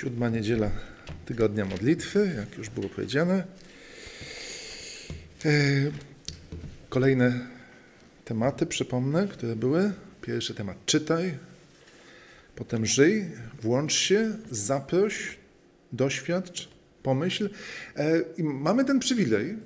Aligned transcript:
Siódma 0.00 0.28
niedziela 0.28 0.70
tygodnia 1.26 1.64
modlitwy, 1.64 2.34
jak 2.36 2.58
już 2.58 2.70
było 2.70 2.88
powiedziane. 2.88 3.44
E, 5.44 5.50
kolejne 6.88 7.40
tematy, 8.24 8.66
przypomnę, 8.66 9.28
które 9.28 9.56
były. 9.56 9.92
Pierwszy 10.22 10.54
temat 10.54 10.76
czytaj, 10.86 11.38
potem 12.56 12.86
żyj, 12.86 13.24
włącz 13.62 13.92
się, 13.92 14.32
zaproś, 14.50 15.36
doświadcz, 15.92 16.68
pomyśl. 17.02 17.50
E, 17.96 18.20
I 18.38 18.42
mamy 18.42 18.84
ten 18.84 18.98
przywilej. 18.98 19.56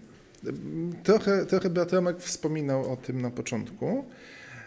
Trochę, 1.03 1.47
trochę 1.47 1.71
brat 1.71 1.93
Romek 1.93 2.21
wspominał 2.21 2.93
o 2.93 2.97
tym 2.97 3.23
na 3.23 3.31
początku, 3.31 4.05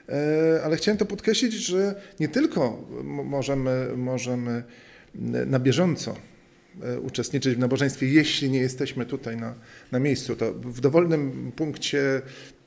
e, 0.10 0.62
ale 0.64 0.78
chciałem 0.78 0.98
to 0.98 1.06
podkreślić, 1.06 1.54
że 1.54 2.02
nie 2.20 2.28
tylko 2.28 2.88
możemy, 3.24 3.98
możemy 3.98 4.64
na 5.46 5.60
bieżąco 5.60 6.16
e, 6.84 7.00
uczestniczyć 7.00 7.56
w 7.56 7.60
nabożeństwie, 7.60 8.08
jeśli 8.08 8.50
nie 8.50 8.60
jesteśmy 8.60 9.06
tutaj 9.06 9.38
na, 9.38 9.56
na 9.92 10.00
miejscu. 10.00 10.36
To 10.36 10.54
w 10.54 10.82
dowolnym 10.82 11.52
punkcie 11.56 12.22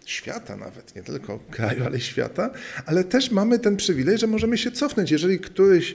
świata 0.06 0.56
nawet, 0.56 0.96
nie 0.96 1.02
tylko 1.02 1.38
kraju, 1.50 1.84
ale 1.84 2.00
świata, 2.00 2.50
ale 2.86 3.04
też 3.04 3.30
mamy 3.30 3.58
ten 3.58 3.76
przywilej, 3.76 4.18
że 4.18 4.26
możemy 4.26 4.58
się 4.58 4.70
cofnąć. 4.70 5.10
Jeżeli 5.10 5.38
któryś, 5.38 5.94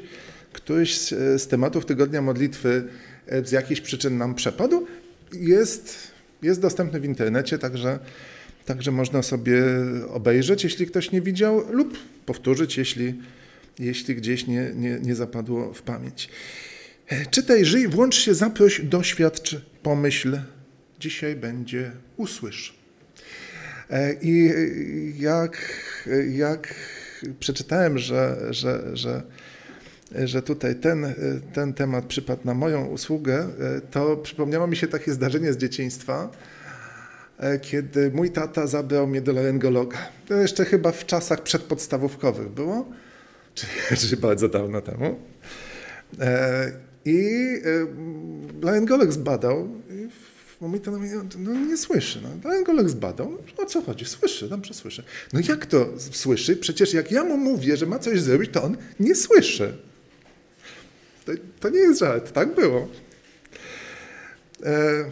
któryś 0.54 0.98
z, 0.98 1.09
z 1.42 1.48
tematów 1.48 1.86
tygodnia 1.86 2.22
modlitwy 2.22 2.84
e, 3.28 3.45
z 3.45 3.52
jakichś 3.52 3.81
przyczyn 3.81 4.18
nam 4.18 4.36
przepadł, 4.36 4.88
jest, 5.34 6.12
jest 6.42 6.62
dostępny 6.62 7.00
w 7.00 7.06
internecie, 7.06 7.58
także, 7.58 8.00
także 8.66 8.92
można 8.92 9.23
sobie 9.23 9.64
obejrzeć, 10.09 10.64
jeśli 10.64 10.88
ktoś 10.88 11.12
nie 11.12 11.22
widział, 11.22 11.64
lub 11.70 11.98
powtórzyć, 12.26 12.78
jeśli, 12.78 13.14
jeśli 13.80 14.16
gdzieś 14.16 14.48
nie, 14.48 14.71
nie, 14.75 14.99
nie 14.99 15.16
zapadło 15.16 15.73
w 15.73 15.81
pamięć. 15.81 16.30
Czytaj, 17.31 17.66
żyj, 17.66 17.88
włącz 17.88 18.16
się, 18.16 18.34
zaproś, 18.34 18.81
doświadcz, 18.81 19.57
pomyśl. 19.84 20.39
Dzisiaj 21.00 21.36
będzie 21.36 21.91
usłysz. 22.17 22.73
I 24.22 24.50
jak, 25.19 25.58
jak 26.30 26.75
przeczytałem, 27.39 27.97
że, 27.97 28.38
że, 28.50 28.97
że, 28.97 29.23
że 30.11 30.41
tutaj 30.41 30.75
ten, 30.75 31.13
ten 31.53 31.73
temat 31.73 32.06
przypadł 32.06 32.41
na 32.45 32.53
moją 32.53 32.85
usługę, 32.85 33.47
to 33.91 34.17
przypomniało 34.17 34.67
mi 34.67 34.75
się 34.75 34.88
takie 34.88 35.13
zdarzenie 35.13 35.53
z 35.53 35.58
dzieciństwa, 35.58 36.31
kiedy 37.61 38.11
mój 38.11 38.31
tata 38.31 38.67
zabrał 38.67 39.08
mnie 39.08 39.22
do 39.22 39.33
laryngologa. 39.33 39.97
To 40.28 40.33
jeszcze 40.33 40.66
chyba 40.66 40.91
w 40.91 41.06
czasach 41.06 41.44
przedpodstawówkowych 41.44 42.50
było 42.50 42.89
czyli 43.97 44.17
bardzo 44.27 44.49
dawno 44.49 44.81
temu. 44.81 45.19
E, 46.19 46.71
I 47.05 47.19
e, 47.66 48.66
laryngolog 48.66 49.11
zbadał, 49.11 49.67
i 49.89 50.07
mówi 50.61 50.80
to, 50.80 50.91
no 51.38 51.53
nie 51.53 51.77
słyszy. 51.77 52.22
No. 52.22 52.49
Laryngolog 52.49 52.89
zbadał, 52.89 53.38
o 53.57 53.66
co 53.66 53.81
chodzi? 53.81 54.05
Słyszy, 54.05 54.49
dobrze 54.49 54.73
słyszy. 54.73 55.03
No 55.33 55.39
jak 55.49 55.66
to 55.66 55.89
słyszy? 56.11 56.55
Przecież 56.55 56.94
jak 56.94 57.11
ja 57.11 57.23
mu 57.23 57.38
mówię, 57.38 57.77
że 57.77 57.85
ma 57.85 57.99
coś 57.99 58.22
zrobić, 58.22 58.52
to 58.52 58.63
on 58.63 58.77
nie 58.99 59.16
słyszy. 59.16 59.77
To, 61.25 61.31
to 61.59 61.69
nie 61.69 61.79
jest 61.79 61.99
żart, 61.99 62.31
tak 62.31 62.55
było. 62.55 62.88
E, 64.63 65.11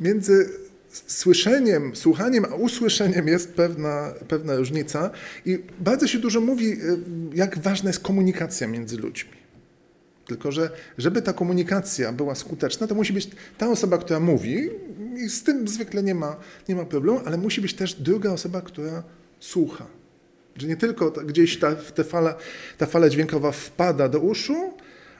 między 0.00 0.67
słyszeniem, 1.06 1.96
słuchaniem, 1.96 2.44
a 2.44 2.54
usłyszeniem 2.54 3.28
jest 3.28 3.52
pewna, 3.52 4.14
pewna 4.28 4.56
różnica 4.56 5.10
i 5.46 5.58
bardzo 5.80 6.06
się 6.06 6.18
dużo 6.18 6.40
mówi, 6.40 6.72
y, 6.72 6.76
jak 7.34 7.58
ważna 7.58 7.90
jest 7.90 8.00
komunikacja 8.00 8.66
między 8.66 8.96
ludźmi. 8.96 9.38
Tylko, 10.26 10.52
że 10.52 10.70
żeby 10.98 11.22
ta 11.22 11.32
komunikacja 11.32 12.12
była 12.12 12.34
skuteczna, 12.34 12.86
to 12.86 12.94
musi 12.94 13.12
być 13.12 13.30
ta 13.58 13.68
osoba, 13.68 13.98
która 13.98 14.20
mówi, 14.20 14.70
i 15.16 15.28
z 15.28 15.42
tym 15.42 15.68
zwykle 15.68 16.02
nie 16.02 16.14
ma, 16.14 16.36
nie 16.68 16.74
ma 16.74 16.84
problemu, 16.84 17.20
ale 17.24 17.36
musi 17.36 17.60
być 17.60 17.74
też 17.74 17.94
druga 17.94 18.32
osoba, 18.32 18.60
która 18.60 19.02
słucha. 19.40 19.86
Że 20.56 20.66
nie 20.66 20.76
tylko 20.76 21.10
gdzieś 21.10 21.58
ta, 21.58 21.74
ta, 21.74 22.04
fala, 22.04 22.36
ta 22.78 22.86
fala 22.86 23.08
dźwiękowa 23.08 23.52
wpada 23.52 24.08
do 24.08 24.20
uszu, 24.20 24.72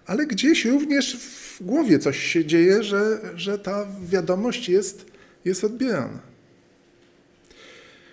ale 0.06 0.26
gdzieś 0.26 0.64
również 0.64 1.16
w 1.16 1.62
głowie 1.62 1.98
coś 1.98 2.18
się 2.18 2.44
dzieje, 2.44 2.82
że, 2.82 3.20
że 3.34 3.58
ta 3.58 3.86
wiadomość 4.08 4.68
jest 4.68 5.06
jest 5.48 5.64
odbierana. 5.64 6.20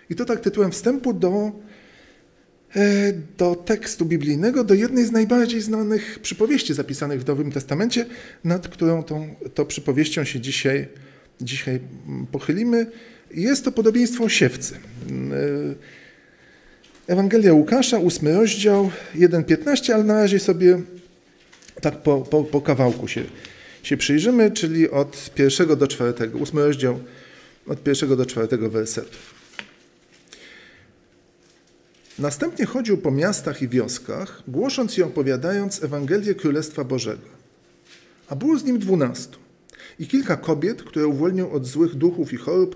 I 0.10 0.16
to 0.16 0.26
tak 0.26 0.40
tytułem 0.40 0.72
wstępu 0.72 1.14
do, 1.14 1.52
e, 2.76 3.14
do 3.38 3.56
tekstu 3.56 4.06
biblijnego, 4.06 4.64
do 4.64 4.74
jednej 4.74 5.06
z 5.06 5.12
najbardziej 5.12 5.62
znanych 5.62 6.20
przypowieści 6.20 6.74
zapisanych 6.74 7.22
w 7.22 7.28
Nowym 7.28 7.52
Testamencie, 7.52 8.06
nad 8.44 8.68
którą 8.68 9.04
tą, 9.04 9.36
tą 9.54 9.66
przypowieścią 9.66 10.24
się 10.24 10.40
dzisiaj, 10.40 10.88
dzisiaj 11.42 11.80
pochylimy. 12.32 12.92
Jest 13.32 13.66
to 13.66 13.72
podobieństwo 13.72 14.30
siewcy. 14.30 14.76
E, 14.76 15.76
Ewangelia 17.08 17.54
Łukasza, 17.54 18.00
ósmy 18.00 18.36
rozdział, 18.36 18.92
1,15, 19.16 19.94
ale 19.94 20.04
na 20.04 20.14
razie 20.14 20.40
sobie 20.40 20.82
tak 21.82 22.02
po, 22.02 22.22
po, 22.22 22.44
po 22.44 22.62
kawałku 22.62 23.08
się, 23.08 23.24
się 23.84 23.98
przyjrzymy, 23.98 24.52
czyli 24.52 24.90
od 24.90 25.32
pierwszego 25.36 25.76
do 25.76 25.88
czwartego. 25.88 26.38
Ósmy 26.38 26.66
rozdział 26.66 27.00
od 27.68 27.84
pierwszego 27.84 28.16
do 28.16 28.26
czwartego 28.26 28.70
wersetu. 28.70 29.18
Następnie 32.20 32.66
chodził 32.66 32.98
po 32.98 33.12
miastach 33.12 33.62
i 33.62 33.68
wioskach, 33.68 34.44
głosząc 34.48 34.98
i 34.98 35.04
opowiadając 35.04 35.84
Ewangelię 35.84 36.36
Królestwa 36.36 36.84
Bożego. 36.84 37.28
A 38.28 38.36
było 38.36 38.58
z 38.58 38.64
nim 38.64 38.80
dwunastu. 38.80 39.40
I 40.00 40.08
kilka 40.08 40.38
kobiet, 40.38 40.84
które 40.84 41.08
uwolnił 41.08 41.52
od 41.52 41.66
złych 41.66 41.96
duchów 41.96 42.34
i 42.34 42.38
chorób, 42.38 42.76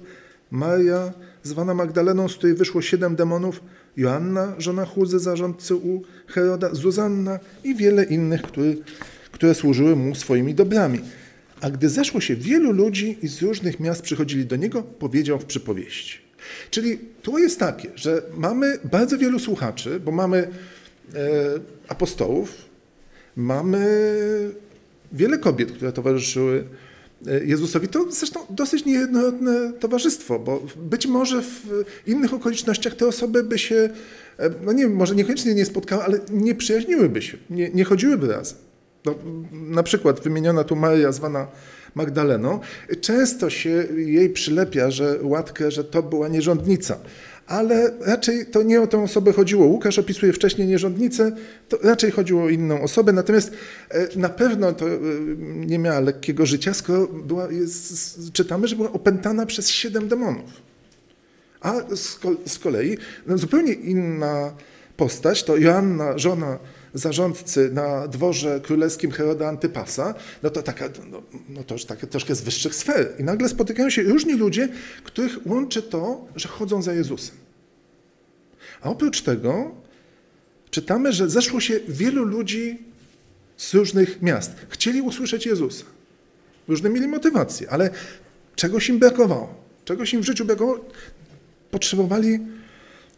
Maria, 0.52 1.14
zwana 1.44 1.74
Magdaleną, 1.74 2.30
z 2.30 2.36
której 2.36 2.56
wyszło 2.56 2.82
siedem 2.82 3.16
demonów, 3.16 3.62
Joanna, 3.98 4.56
żona 4.58 4.86
Chuzy, 4.86 5.20
zarządcy 5.20 5.76
u 5.76 6.04
Heroda, 6.28 6.76
Zuzanna 6.76 7.40
i 7.64 7.76
wiele 7.76 8.04
innych, 8.04 8.42
które, 8.42 8.74
które 9.32 9.56
służyły 9.56 9.96
mu 9.96 10.16
swoimi 10.16 10.56
dobrami. 10.56 11.00
A 11.62 11.70
gdy 11.70 11.90
zeszło 11.90 12.22
się 12.22 12.36
wielu 12.36 12.72
ludzi 12.72 13.18
i 13.22 13.28
z 13.28 13.42
różnych 13.42 13.80
miast 13.80 14.02
przychodzili 14.02 14.46
do 14.46 14.56
niego, 14.56 14.84
powiedział 14.84 15.40
w 15.40 15.46
przypowieści. 15.46 16.18
Czyli 16.72 17.00
to 17.22 17.38
jest 17.38 17.60
takie, 17.60 17.90
że 17.96 18.22
mamy 18.38 18.80
bardzo 18.92 19.18
wielu 19.18 19.40
słuchaczy, 19.40 20.00
bo 20.00 20.12
mamy 20.12 20.38
e, 20.38 20.50
apostołów, 21.88 22.70
mamy 23.36 23.88
wiele 25.12 25.38
kobiet, 25.38 25.72
które 25.72 25.92
towarzyszyły 25.92 26.64
e, 27.28 27.46
Jezusowi. 27.46 27.88
To 27.88 28.12
zresztą 28.12 28.40
dosyć 28.50 28.86
niejednorodne 28.86 29.74
towarzystwo, 29.80 30.40
bo 30.40 30.64
być 30.76 31.08
może 31.08 31.42
w 31.42 31.86
innych 32.08 32.34
okolicznościach 32.34 32.96
te 32.96 33.08
osoby 33.08 33.44
by 33.44 33.60
się, 33.60 33.90
e, 34.38 34.50
no 34.66 34.72
nie 34.72 34.84
wiem, 34.84 34.96
może 34.96 35.16
niekoniecznie 35.16 35.54
nie 35.54 35.66
spotkały, 35.66 36.04
ale 36.04 36.20
nie 36.32 36.56
przyjaźniłyby 36.56 37.22
się, 37.22 37.38
nie, 37.50 37.70
nie 37.70 37.84
chodziłyby 37.84 38.28
razem. 38.28 38.58
No, 39.06 39.16
na 39.52 39.84
przykład 39.84 40.20
wymieniona 40.20 40.64
tu 40.64 40.76
Maria 40.76 41.12
zwana 41.12 41.48
Magdaleną, 41.96 42.60
często 43.02 43.50
się 43.50 43.70
jej 43.96 44.30
przylepia, 44.30 44.92
że 44.92 45.20
łatkę, 45.22 45.72
że 45.72 45.84
to 45.84 46.04
była 46.04 46.28
nierządnica. 46.28 46.98
Ale 47.48 47.92
raczej 48.02 48.46
to 48.46 48.64
nie 48.64 48.82
o 48.82 48.88
tę 48.88 49.04
osobę 49.04 49.34
chodziło. 49.34 49.66
Łukasz 49.66 50.00
opisuje 50.00 50.34
wcześniej 50.34 50.68
nierządnicę, 50.68 51.32
to 51.70 51.78
raczej 51.84 52.12
chodziło 52.12 52.44
o 52.44 52.50
inną 52.50 52.82
osobę. 52.82 53.14
Natomiast 53.14 53.52
e, 53.90 54.08
na 54.16 54.30
pewno 54.30 54.74
to 54.74 54.88
e, 54.88 54.98
nie 55.46 55.80
miała 55.80 56.00
lekkiego 56.00 56.46
życia, 56.46 56.74
skoro 56.74 57.08
była, 57.08 57.52
jest, 57.52 58.32
czytamy, 58.34 58.68
że 58.68 58.76
była 58.76 58.92
opętana 58.92 59.46
przez 59.46 59.70
siedem 59.70 60.08
demonów. 60.08 60.52
A 61.62 61.74
z 62.46 62.60
kolei 62.60 62.98
no, 63.28 63.38
zupełnie 63.38 63.74
inna 63.74 64.54
postać 64.98 65.44
to 65.44 65.58
Joanna, 65.58 66.18
żona 66.18 66.60
zarządcy 66.94 67.70
na 67.74 68.08
dworze 68.08 68.60
królewskim 68.64 69.12
Heroda 69.12 69.48
Antypasa, 69.48 70.16
no 70.44 70.50
to 70.50 70.62
taka, 70.62 70.90
no, 71.12 71.24
no 71.50 71.64
to 71.64 71.76
już 71.76 71.86
takie 71.86 72.08
troszkę 72.08 72.36
z 72.36 72.42
wyższych 72.42 72.76
sfer. 72.76 73.14
I 73.20 73.24
nagle 73.24 73.50
spotykają 73.50 73.90
się 73.90 74.04
różni 74.04 74.34
ludzie, 74.34 74.70
których 75.04 75.48
łączy 75.48 75.82
to, 75.82 76.28
że 76.36 76.48
chodzą 76.48 76.82
za 76.82 76.94
Jezusem. 76.94 77.36
A 78.82 78.90
oprócz 78.90 79.22
tego 79.22 79.72
czytamy, 80.70 81.14
że 81.14 81.30
zeszło 81.30 81.60
się 81.60 81.80
wielu 81.88 82.24
ludzi 82.26 82.80
z 83.58 83.74
różnych 83.74 84.22
miast. 84.22 84.52
Chcieli 84.70 85.02
usłyszeć 85.02 85.46
Jezusa. 85.46 85.86
Różne 86.68 86.90
mieli 86.90 87.08
motywacje, 87.08 87.70
ale 87.70 87.90
czegoś 88.56 88.90
im 88.90 89.00
brakowało. 89.00 89.56
Czegoś 89.86 90.14
im 90.14 90.22
w 90.22 90.26
życiu 90.26 90.46
brakowało. 90.46 90.86
Potrzebowali, 91.72 92.40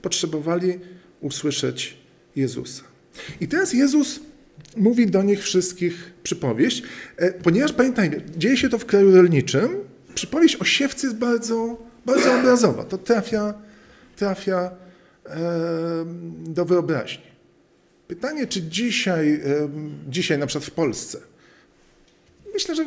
potrzebowali 0.01 0.79
usłyszeć 1.21 1.97
Jezusa. 2.35 2.90
I 3.41 3.47
teraz 3.47 3.73
Jezus 3.73 4.19
mówi 4.77 5.07
do 5.07 5.23
nich 5.23 5.43
wszystkich 5.43 6.13
przypowieść, 6.23 6.83
e, 7.17 7.31
ponieważ 7.31 7.73
pamiętajmy, 7.73 8.21
dzieje 8.37 8.57
się 8.57 8.69
to 8.69 8.77
w 8.79 8.85
kraju 8.85 9.15
rolniczym, 9.15 9.69
przypowieść 10.15 10.55
o 10.55 10.63
siewcy 10.63 11.07
jest 11.07 11.17
bardzo, 11.17 11.77
bardzo 12.05 12.39
obrazowa. 12.39 12.83
To 12.83 12.97
trafia, 12.97 13.53
trafia 14.15 14.71
e, 15.25 15.39
do 16.43 16.65
wyobraźni. 16.65 17.31
Pytanie, 18.07 18.47
czy 18.47 18.61
dzisiaj, 18.61 19.41
dzisiaj 20.09 20.37
na 20.37 20.47
przykład 20.47 20.69
w 20.69 20.71
Polsce, 20.71 21.19
myślę, 22.53 22.75
że 22.75 22.85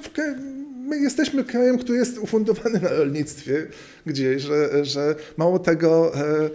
my 0.84 0.98
jesteśmy 0.98 1.44
krajem, 1.44 1.78
który 1.78 1.98
jest 1.98 2.18
ufundowany 2.18 2.80
na 2.80 2.88
rolnictwie 2.88 3.66
gdzieś, 4.06 4.42
że, 4.42 4.84
że 4.84 5.14
mało 5.36 5.58
tego, 5.58 6.12
e, 6.16 6.50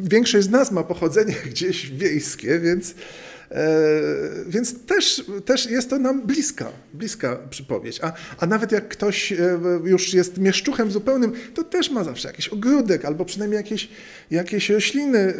większość 0.00 0.46
z 0.46 0.50
nas 0.50 0.72
ma 0.72 0.82
pochodzenie 0.82 1.34
gdzieś 1.50 1.90
wiejskie, 1.90 2.58
więc 2.58 2.94
więc 4.46 4.84
też, 4.86 5.24
też 5.44 5.70
jest 5.70 5.90
to 5.90 5.98
nam 5.98 6.26
bliska, 6.26 6.72
bliska 6.94 7.38
przypowieść. 7.50 8.00
A, 8.02 8.12
a 8.38 8.46
nawet 8.46 8.72
jak 8.72 8.88
ktoś 8.88 9.32
e, 9.32 9.58
już 9.84 10.14
jest 10.14 10.38
mieszczuchem 10.38 10.90
zupełnym, 10.90 11.32
to 11.54 11.64
też 11.64 11.90
ma 11.90 12.04
zawsze 12.04 12.28
jakiś 12.28 12.48
ogródek 12.48 13.04
albo 13.04 13.24
przynajmniej 13.24 13.56
jakieś, 13.56 13.88
jakieś 14.30 14.70
rośliny 14.70 15.18
e, 15.18 15.34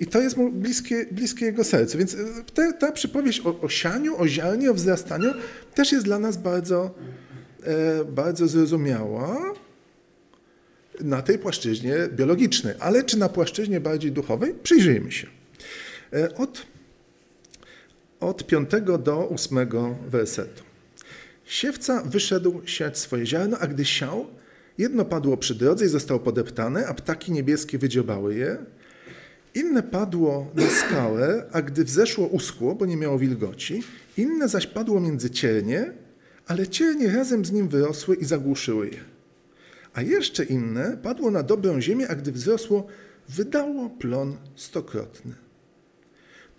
i 0.00 0.06
to 0.06 0.20
jest 0.20 0.36
mu 0.36 0.50
bliskie, 0.50 1.06
bliskie 1.10 1.46
jego 1.46 1.64
sercu. 1.64 1.98
Więc 1.98 2.16
te, 2.54 2.72
ta 2.72 2.92
przypowieść 2.92 3.40
o, 3.46 3.60
o 3.60 3.68
sianiu, 3.68 4.20
o 4.20 4.28
ziarnie, 4.28 4.70
o 4.70 4.74
wzrastaniu 4.74 5.32
też 5.74 5.92
jest 5.92 6.04
dla 6.04 6.18
nas 6.18 6.36
bardzo, 6.36 6.94
bardzo 8.12 8.48
zrozumiała 8.48 9.54
na 11.00 11.22
tej 11.22 11.38
płaszczyźnie 11.38 11.94
biologicznej, 12.12 12.74
ale 12.78 13.02
czy 13.04 13.18
na 13.18 13.28
płaszczyźnie 13.28 13.80
bardziej 13.80 14.12
duchowej? 14.12 14.54
Przyjrzyjmy 14.62 15.12
się. 15.12 15.26
Od 16.36 16.66
od 18.20 18.46
5 18.46 18.70
do 19.02 19.28
8 19.28 19.58
wersetu. 20.08 20.62
Siewca 21.44 22.02
wyszedł 22.02 22.60
siać 22.64 22.98
swoje 22.98 23.26
ziarno, 23.26 23.58
a 23.58 23.66
gdy 23.66 23.84
siał, 23.84 24.26
jedno 24.78 25.04
padło 25.04 25.36
przy 25.36 25.54
drodze 25.54 25.84
i 25.84 25.88
zostało 25.88 26.20
podeptane, 26.20 26.86
a 26.86 26.94
ptaki 26.94 27.32
niebieskie 27.32 27.78
wydziobały 27.78 28.34
je. 28.34 28.58
Inne 29.54 29.82
padło 29.82 30.50
na 30.54 30.66
skałę, 30.66 31.44
a 31.52 31.62
gdy 31.62 31.84
wzeszło 31.84 32.26
uschło, 32.26 32.74
bo 32.74 32.86
nie 32.86 32.96
miało 32.96 33.18
wilgoci. 33.18 33.82
Inne 34.16 34.48
zaś 34.48 34.66
padło 34.66 35.00
między 35.00 35.30
ciernie, 35.30 35.92
ale 36.46 36.68
ciernie 36.68 37.12
razem 37.12 37.44
z 37.44 37.52
nim 37.52 37.68
wyrosły 37.68 38.16
i 38.16 38.24
zagłuszyły 38.24 38.86
je. 38.86 39.00
A 39.94 40.02
jeszcze 40.02 40.44
inne 40.44 40.96
padło 41.02 41.30
na 41.30 41.42
dobrą 41.42 41.80
ziemię, 41.80 42.08
a 42.08 42.14
gdy 42.14 42.32
wzrosło, 42.32 42.86
wydało 43.28 43.90
plon 43.90 44.36
stokrotny. 44.56 45.49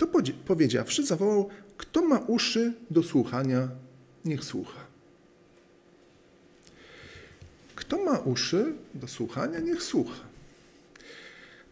To 0.02 0.08
powiedziawszy, 0.46 1.06
zawołał, 1.06 1.50
kto 1.78 2.02
ma 2.02 2.20
uszy 2.20 2.74
do 2.92 3.04
słuchania, 3.04 3.70
niech 4.26 4.44
słucha. 4.44 4.80
Kto 7.76 8.04
ma 8.04 8.18
uszy 8.18 8.74
do 8.94 9.08
słuchania, 9.08 9.60
niech 9.60 9.84
słucha. 9.84 10.20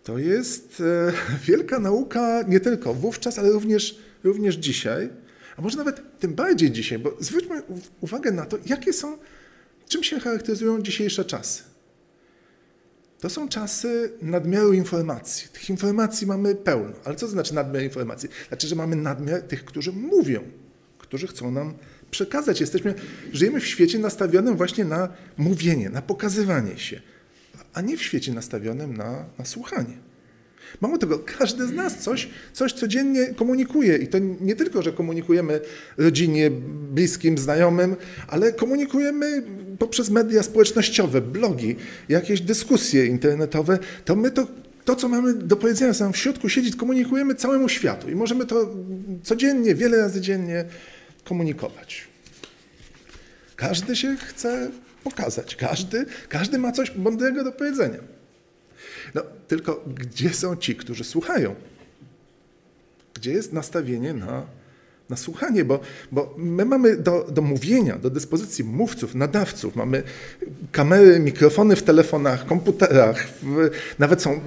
To 0.03 0.17
jest 0.17 0.81
e, 0.81 1.13
wielka 1.47 1.79
nauka 1.79 2.41
nie 2.47 2.59
tylko 2.59 2.93
wówczas, 2.93 3.39
ale 3.39 3.51
również, 3.51 3.99
również 4.23 4.55
dzisiaj, 4.55 5.09
a 5.57 5.61
może 5.61 5.77
nawet 5.77 6.19
tym 6.19 6.33
bardziej 6.33 6.71
dzisiaj, 6.71 6.99
bo 6.99 7.17
zwróćmy 7.19 7.61
uwagę 8.01 8.31
na 8.31 8.45
to, 8.45 8.57
jakie 8.65 8.93
są, 8.93 9.17
czym 9.87 10.03
się 10.03 10.19
charakteryzują 10.19 10.81
dzisiejsze 10.81 11.25
czasy. 11.25 11.68
To 13.19 13.29
są 13.29 13.49
czasy 13.49 14.11
nadmiaru 14.21 14.73
informacji. 14.73 15.49
Tych 15.53 15.69
informacji 15.69 16.27
mamy 16.27 16.55
pełno. 16.55 16.93
Ale 17.05 17.15
co 17.15 17.25
to 17.25 17.31
znaczy 17.31 17.55
nadmiar 17.55 17.83
informacji? 17.83 18.29
Znaczy, 18.47 18.67
że 18.67 18.75
mamy 18.75 18.95
nadmiar 18.95 19.41
tych, 19.41 19.65
którzy 19.65 19.91
mówią, 19.91 20.41
którzy 20.97 21.27
chcą 21.27 21.51
nam 21.51 21.73
przekazać. 22.11 22.61
Jesteśmy, 22.61 22.93
żyjemy 23.33 23.59
w 23.59 23.67
świecie 23.67 23.99
nastawionym 23.99 24.57
właśnie 24.57 24.85
na 24.85 25.09
mówienie, 25.37 25.89
na 25.89 26.01
pokazywanie 26.01 26.77
się, 26.77 27.01
a 27.73 27.81
nie 27.81 27.97
w 27.97 28.01
świecie 28.03 28.33
nastawionym 28.33 28.97
na, 28.97 29.25
na 29.39 29.45
słuchanie. 29.45 30.08
Mało 30.81 30.97
tego, 30.97 31.19
każdy 31.19 31.67
z 31.67 31.71
nas 31.71 31.97
coś, 31.97 32.29
coś 32.53 32.73
codziennie 32.73 33.27
komunikuje 33.27 33.97
i 33.97 34.07
to 34.07 34.17
nie 34.41 34.55
tylko, 34.55 34.81
że 34.81 34.91
komunikujemy 34.91 35.59
rodzinie, 35.97 36.51
bliskim, 36.93 37.37
znajomym, 37.37 37.95
ale 38.27 38.53
komunikujemy 38.53 39.43
poprzez 39.79 40.09
media 40.09 40.43
społecznościowe, 40.43 41.21
blogi, 41.21 41.75
jakieś 42.09 42.41
dyskusje 42.41 43.05
internetowe, 43.05 43.79
to 44.05 44.15
my 44.15 44.31
to, 44.31 44.47
to 44.85 44.95
co 44.95 45.09
mamy 45.09 45.33
do 45.33 45.55
powiedzenia 45.55 45.93
sam 45.93 46.13
w 46.13 46.17
środku 46.17 46.49
siedzieć, 46.49 46.75
komunikujemy 46.75 47.35
całemu 47.35 47.69
światu 47.69 48.09
i 48.09 48.15
możemy 48.15 48.45
to 48.45 48.69
codziennie, 49.23 49.75
wiele 49.75 49.97
razy 49.97 50.21
dziennie 50.21 50.65
komunikować. 51.23 52.07
Każdy 53.55 53.95
się 53.95 54.15
chce 54.15 54.71
pokazać, 55.03 55.55
każdy, 55.55 56.05
każdy 56.29 56.57
ma 56.57 56.71
coś 56.71 56.95
mądrego 56.95 57.43
do 57.43 57.51
powiedzenia. 57.51 58.18
No, 59.15 59.21
tylko 59.47 59.83
gdzie 59.95 60.33
są 60.33 60.55
ci, 60.55 60.75
którzy 60.75 61.03
słuchają? 61.03 61.55
Gdzie 63.13 63.31
jest 63.31 63.53
nastawienie 63.53 64.13
na, 64.13 64.45
na 65.09 65.17
słuchanie? 65.17 65.65
Bo, 65.65 65.79
bo 66.11 66.35
my 66.37 66.65
mamy 66.65 66.97
do, 66.97 67.27
do 67.31 67.41
mówienia, 67.41 67.97
do 67.97 68.09
dyspozycji 68.09 68.63
mówców, 68.63 69.15
nadawców, 69.15 69.75
mamy 69.75 70.03
kamery, 70.71 71.19
mikrofony 71.19 71.75
w 71.75 71.83
telefonach, 71.83 72.45
komputerach, 72.45 73.27
w, 73.27 73.69
nawet 73.99 74.21
są, 74.21 74.31
e, 74.31 74.39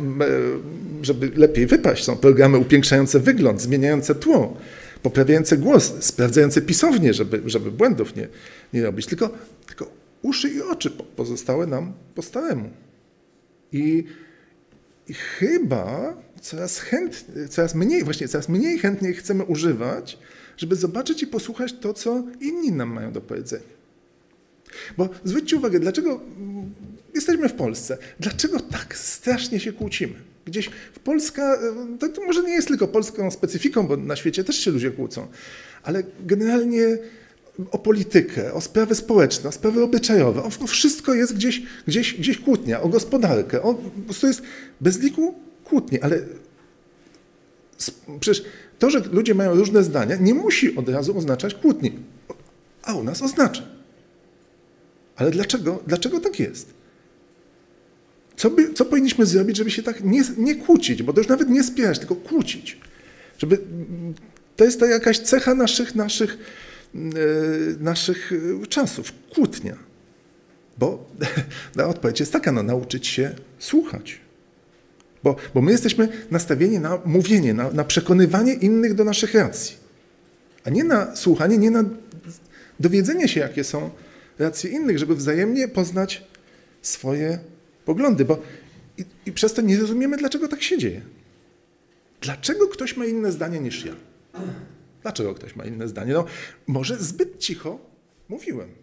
żeby 1.02 1.30
lepiej 1.36 1.66
wypaść, 1.66 2.04
są 2.04 2.16
programy 2.16 2.58
upiększające 2.58 3.20
wygląd, 3.20 3.60
zmieniające 3.60 4.14
tło, 4.14 4.56
poprawiające 5.02 5.56
głos, 5.56 5.94
sprawdzające 6.00 6.62
pisownie, 6.62 7.14
żeby, 7.14 7.42
żeby 7.44 7.70
błędów 7.70 8.16
nie, 8.16 8.28
nie 8.72 8.82
robić. 8.82 9.06
Tylko, 9.06 9.30
tylko 9.66 9.86
uszy 10.22 10.48
i 10.48 10.60
oczy 10.60 10.90
pozostałe 10.90 11.66
nam 11.66 11.92
po 12.14 12.22
staremu. 12.22 12.70
I 13.72 13.72
i 13.72 14.04
chyba 15.14 16.16
coraz, 16.40 16.78
chęt, 16.78 17.24
coraz 17.50 17.74
mniej, 17.74 18.04
właśnie 18.04 18.28
coraz 18.28 18.48
mniej 18.48 18.78
chętnie 18.78 19.12
chcemy 19.12 19.44
używać, 19.44 20.18
żeby 20.56 20.76
zobaczyć 20.76 21.22
i 21.22 21.26
posłuchać 21.26 21.72
to, 21.80 21.94
co 21.94 22.24
inni 22.40 22.72
nam 22.72 22.88
mają 22.88 23.12
do 23.12 23.20
powiedzenia. 23.20 23.82
Bo 24.96 25.08
zwróćcie 25.24 25.56
uwagę, 25.56 25.80
dlaczego 25.80 26.20
jesteśmy 27.14 27.48
w 27.48 27.52
Polsce? 27.52 27.98
Dlaczego 28.20 28.60
tak 28.60 28.96
strasznie 28.96 29.60
się 29.60 29.72
kłócimy? 29.72 30.14
Gdzieś 30.44 30.70
w 30.94 30.98
Polska, 30.98 31.58
to, 31.98 32.08
to 32.08 32.24
może 32.24 32.42
nie 32.42 32.52
jest 32.52 32.68
tylko 32.68 32.88
polską 32.88 33.30
specyfiką, 33.30 33.86
bo 33.86 33.96
na 33.96 34.16
świecie 34.16 34.44
też 34.44 34.56
się 34.56 34.70
ludzie 34.70 34.90
kłócą, 34.90 35.26
ale 35.82 36.02
generalnie 36.20 36.98
o 37.70 37.78
politykę, 37.78 38.52
o 38.52 38.60
sprawy 38.60 38.94
społeczne, 38.94 39.48
o 39.48 39.52
sprawy 39.52 39.82
obyczajowe, 39.82 40.42
o, 40.42 40.66
wszystko 40.66 41.14
jest 41.14 41.34
gdzieś, 41.34 41.62
gdzieś, 41.86 42.14
gdzieś 42.14 42.38
kłótnia, 42.38 42.82
o 42.82 42.88
gospodarkę, 42.88 43.62
o, 43.62 43.74
po 43.74 44.00
prostu 44.00 44.26
jest 44.26 44.42
bez 44.80 44.98
liku 44.98 45.34
kłótnie, 45.64 46.04
ale 46.04 46.18
przecież 48.20 48.44
to, 48.78 48.90
że 48.90 49.02
ludzie 49.12 49.34
mają 49.34 49.54
różne 49.54 49.82
zdania, 49.82 50.16
nie 50.16 50.34
musi 50.34 50.76
od 50.76 50.88
razu 50.88 51.18
oznaczać 51.18 51.54
kłótni, 51.54 51.92
a 52.82 52.94
u 52.94 53.04
nas 53.04 53.22
oznacza. 53.22 53.62
Ale 55.16 55.30
dlaczego, 55.30 55.82
dlaczego 55.86 56.20
tak 56.20 56.40
jest? 56.40 56.74
Co, 58.36 58.50
by, 58.50 58.72
co 58.74 58.84
powinniśmy 58.84 59.26
zrobić, 59.26 59.56
żeby 59.56 59.70
się 59.70 59.82
tak 59.82 60.04
nie, 60.04 60.22
nie 60.38 60.54
kłócić, 60.54 61.02
bo 61.02 61.12
to 61.12 61.20
już 61.20 61.28
nawet 61.28 61.48
nie 61.48 61.64
spierać, 61.64 61.98
tylko 61.98 62.16
kłócić. 62.16 62.80
Żeby, 63.38 63.58
to 64.56 64.64
jest 64.64 64.80
to 64.80 64.86
jakaś 64.86 65.18
cecha 65.18 65.54
naszych, 65.54 65.94
naszych 65.94 66.38
naszych 67.80 68.32
czasów, 68.68 69.12
kłótnia. 69.34 69.76
Bo 70.78 71.10
no, 71.76 71.88
odpowiedź 71.88 72.20
jest 72.20 72.32
taka, 72.32 72.52
no, 72.52 72.62
nauczyć 72.62 73.06
się 73.06 73.34
słuchać. 73.58 74.20
Bo, 75.22 75.36
bo 75.54 75.62
my 75.62 75.72
jesteśmy 75.72 76.08
nastawieni 76.30 76.78
na 76.78 76.98
mówienie, 77.04 77.54
na, 77.54 77.70
na 77.70 77.84
przekonywanie 77.84 78.54
innych 78.54 78.94
do 78.94 79.04
naszych 79.04 79.34
racji. 79.34 79.76
A 80.64 80.70
nie 80.70 80.84
na 80.84 81.16
słuchanie, 81.16 81.58
nie 81.58 81.70
na 81.70 81.84
dowiedzenie 82.80 83.28
się, 83.28 83.40
jakie 83.40 83.64
są 83.64 83.90
racje 84.38 84.70
innych, 84.70 84.98
żeby 84.98 85.14
wzajemnie 85.14 85.68
poznać 85.68 86.24
swoje 86.82 87.38
poglądy. 87.84 88.24
Bo 88.24 88.42
i, 88.98 89.04
i 89.26 89.32
przez 89.32 89.54
to 89.54 89.62
nie 89.62 89.78
rozumiemy, 89.78 90.16
dlaczego 90.16 90.48
tak 90.48 90.62
się 90.62 90.78
dzieje. 90.78 91.00
Dlaczego 92.20 92.68
ktoś 92.68 92.96
ma 92.96 93.06
inne 93.06 93.32
zdanie 93.32 93.60
niż 93.60 93.84
ja? 93.84 93.92
Dlaczego 95.02 95.34
ktoś 95.34 95.56
ma 95.56 95.64
inne 95.64 95.88
zdanie? 95.88 96.12
No, 96.12 96.24
może 96.66 96.96
zbyt 96.96 97.38
cicho 97.38 97.78
mówiłem. 98.28 98.74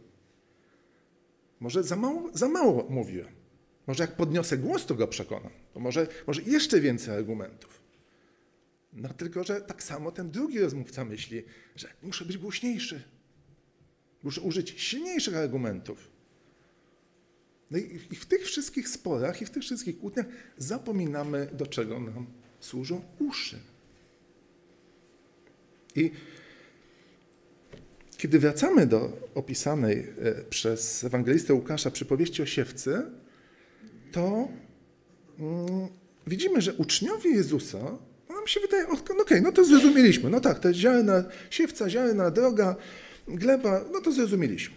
Może 1.59 1.83
za 1.83 1.95
mało, 1.95 2.29
za 2.33 2.49
mało 2.49 2.87
mówiłem. 2.89 3.39
Może 3.87 4.03
jak 4.03 4.15
podniosę 4.15 4.57
głos, 4.57 4.85
to 4.85 4.95
go 4.95 5.07
przekonam. 5.07 5.51
To 5.73 5.79
może, 5.79 6.07
może 6.27 6.41
jeszcze 6.41 6.79
więcej 6.79 7.15
argumentów. 7.15 7.81
No 8.93 9.09
tylko, 9.09 9.43
że 9.43 9.61
tak 9.61 9.83
samo 9.83 10.11
ten 10.11 10.31
drugi 10.31 10.59
rozmówca 10.59 11.05
myśli, 11.05 11.43
że 11.75 11.87
muszę 12.03 12.25
być 12.25 12.37
głośniejszy. 12.37 13.03
Muszę 14.23 14.41
użyć 14.41 14.81
silniejszych 14.81 15.35
argumentów. 15.35 16.11
No 17.71 17.77
i, 17.77 17.99
i 18.11 18.15
w 18.15 18.25
tych 18.25 18.45
wszystkich 18.45 18.89
sporach 18.89 19.41
i 19.41 19.45
w 19.45 19.49
tych 19.49 19.63
wszystkich 19.63 19.99
kłótniach 19.99 20.25
zapominamy, 20.57 21.49
do 21.53 21.67
czego 21.67 21.99
nam 21.99 22.25
służą 22.59 23.01
uszy. 23.19 23.59
I 25.99 26.11
kiedy 28.17 28.39
wracamy 28.39 28.85
do 28.87 29.29
opisanej 29.35 29.97
e, 29.97 30.43
przez 30.49 31.03
ewangelistę 31.03 31.53
Łukasza 31.53 31.91
przypowieści 31.91 32.41
o 32.41 32.45
siewcy, 32.45 33.01
to 34.11 34.47
mm, 35.39 35.89
widzimy, 36.27 36.61
że 36.61 36.73
uczniowie 36.73 37.29
Jezusa, 37.29 37.97
nam 38.29 38.47
się 38.47 38.59
wydaje, 38.59 38.85
no 39.17 39.21
okej, 39.21 39.41
no 39.41 39.51
to 39.51 39.65
zrozumieliśmy. 39.65 40.29
No 40.29 40.39
tak, 40.39 40.65
jest 40.65 40.79
ziarna, 40.79 41.23
siewca, 41.49 41.89
ziarna, 41.89 42.31
droga, 42.31 42.75
gleba, 43.27 43.85
no 43.91 44.01
to 44.01 44.11
zrozumieliśmy. 44.11 44.75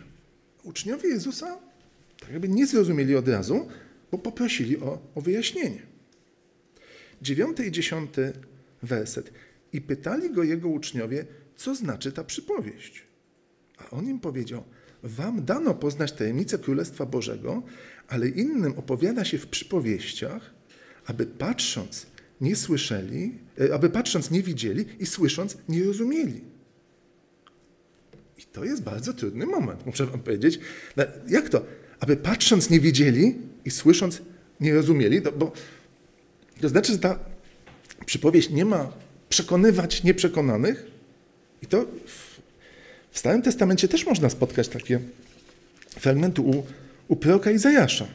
Uczniowie 0.62 1.09
Jezusa 1.09 1.59
tak 2.23 2.31
jakby 2.31 2.49
nie 2.49 2.67
zrozumieli 2.67 3.17
od 3.17 3.29
razu, 3.29 3.69
bo 4.12 4.19
poprosili 4.19 4.79
o, 4.79 4.99
o 5.14 5.21
wyjaśnienie. 5.21 5.83
Dziewiąty 7.23 7.67
i 7.67 7.73
dziesiąty 7.73 8.33
werset. 8.83 9.33
I 9.73 9.81
pytali 9.81 10.31
go 10.31 10.43
jego 10.43 10.69
uczniowie, 10.69 11.26
co 11.57 11.75
znaczy 11.75 12.12
ta 12.12 12.25
przypowieść. 12.25 13.02
A 13.79 13.91
on 13.91 14.09
im 14.09 14.21
powiedział, 14.21 14.64
wam 15.02 15.45
dano 15.45 15.75
poznać 15.75 16.12
tajemnicę 16.12 16.59
Królestwa 16.59 17.07
Bożego, 17.07 17.62
ale 18.09 18.29
innym 18.29 18.79
opowiada 18.79 19.25
się 19.25 19.38
w 19.38 19.47
przypowieściach, 19.47 20.55
aby 21.07 21.26
patrząc 21.26 22.07
nie 22.41 22.57
słyszeli, 22.57 23.38
e, 23.61 23.75
aby 23.75 23.91
patrząc 23.91 24.31
nie 24.31 24.43
widzieli 24.43 24.85
i 24.99 25.07
słysząc 25.07 25.59
nie 25.69 25.85
rozumieli. 25.85 26.41
I 28.38 28.43
to 28.43 28.64
jest 28.64 28.83
bardzo 28.83 29.12
trudny 29.12 29.47
moment, 29.47 29.87
muszę 29.87 30.07
wam 30.07 30.21
powiedzieć. 30.21 30.59
Jak 31.29 31.49
to? 31.49 31.64
Aby 32.00 32.17
patrząc 32.17 32.71
nie 32.71 32.81
widzieli 32.81 33.37
i 33.64 33.71
słysząc 33.71 34.23
nie 34.61 34.75
rozumieli, 34.75 35.21
bo 35.21 35.52
to 36.61 36.69
znaczy, 36.69 36.93
że 36.93 36.99
ta 36.99 37.19
przypowieść 38.07 38.50
nie 38.50 38.64
ma 38.64 38.93
przekonywać 39.33 40.03
nieprzekonanych. 40.03 40.87
I 41.62 41.67
to 41.67 41.85
w, 42.07 42.41
w 43.11 43.19
Starym 43.19 43.43
Testamencie 43.43 43.89
też 43.89 44.07
można 44.07 44.31
spotkać 44.31 44.69
takie 44.69 45.01
fragmenty 45.89 46.43
u, 46.43 46.67
u 47.09 47.17
proroka 47.17 47.51
Izajasza. 47.51 48.07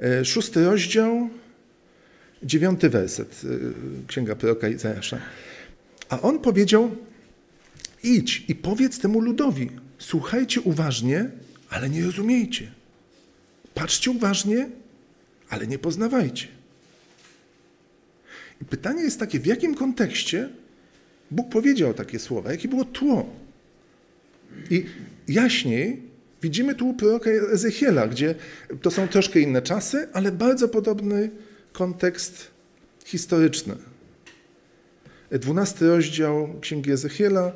E, 0.00 0.24
szósty 0.24 0.64
rozdział, 0.64 1.28
dziewiąty 2.42 2.90
werset, 2.90 3.42
e, 3.44 4.06
księga 4.06 4.36
proroka 4.36 4.68
Izajasza. 4.68 5.18
A 6.08 6.20
on 6.20 6.38
powiedział, 6.38 6.96
idź 8.02 8.44
i 8.48 8.54
powiedz 8.54 8.98
temu 8.98 9.20
ludowi, 9.20 9.70
słuchajcie 9.98 10.60
uważnie, 10.60 11.30
ale 11.70 11.90
nie 11.90 12.04
rozumiejcie. 12.04 12.72
Patrzcie 13.74 14.10
uważnie, 14.10 14.68
ale 15.48 15.66
nie 15.66 15.78
poznawajcie. 15.78 16.63
Pytanie 18.70 19.02
jest 19.02 19.20
takie, 19.20 19.40
w 19.40 19.46
jakim 19.46 19.74
kontekście 19.74 20.48
Bóg 21.30 21.48
powiedział 21.48 21.94
takie 21.94 22.18
słowa, 22.18 22.50
jakie 22.50 22.68
było 22.68 22.84
tło? 22.84 23.30
I 24.70 24.84
jaśniej 25.28 26.02
widzimy 26.42 26.74
tu 26.74 26.94
proroka 26.94 27.30
Ezechiela, 27.30 28.06
gdzie 28.06 28.34
to 28.82 28.90
są 28.90 29.08
troszkę 29.08 29.40
inne 29.40 29.62
czasy, 29.62 30.08
ale 30.12 30.32
bardzo 30.32 30.68
podobny 30.68 31.30
kontekst 31.72 32.50
historyczny. 33.04 33.74
Dwunasty 35.30 35.88
rozdział 35.88 36.54
Księgi 36.60 36.90
Ezechiela, 36.90 37.52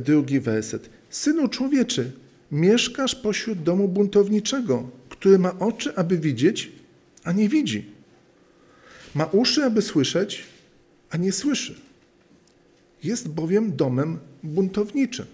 drugi 0.00 0.40
werset. 0.40 0.90
Synu 1.10 1.48
człowieczy, 1.48 2.12
mieszkasz 2.52 3.14
pośród 3.14 3.62
domu 3.62 3.88
buntowniczego, 3.88 4.90
który 5.08 5.38
ma 5.38 5.58
oczy, 5.58 5.96
aby 5.96 6.18
widzieć, 6.18 6.72
a 7.24 7.32
nie 7.32 7.48
widzi. 7.48 7.97
Ma 9.18 9.24
uszy, 9.24 9.64
aby 9.64 9.82
słyszeć, 9.82 10.44
a 11.10 11.16
nie 11.16 11.32
słyszy. 11.32 11.80
Jest 13.04 13.28
bowiem 13.28 13.76
domem 13.76 14.18
buntowniczym. 14.42 15.26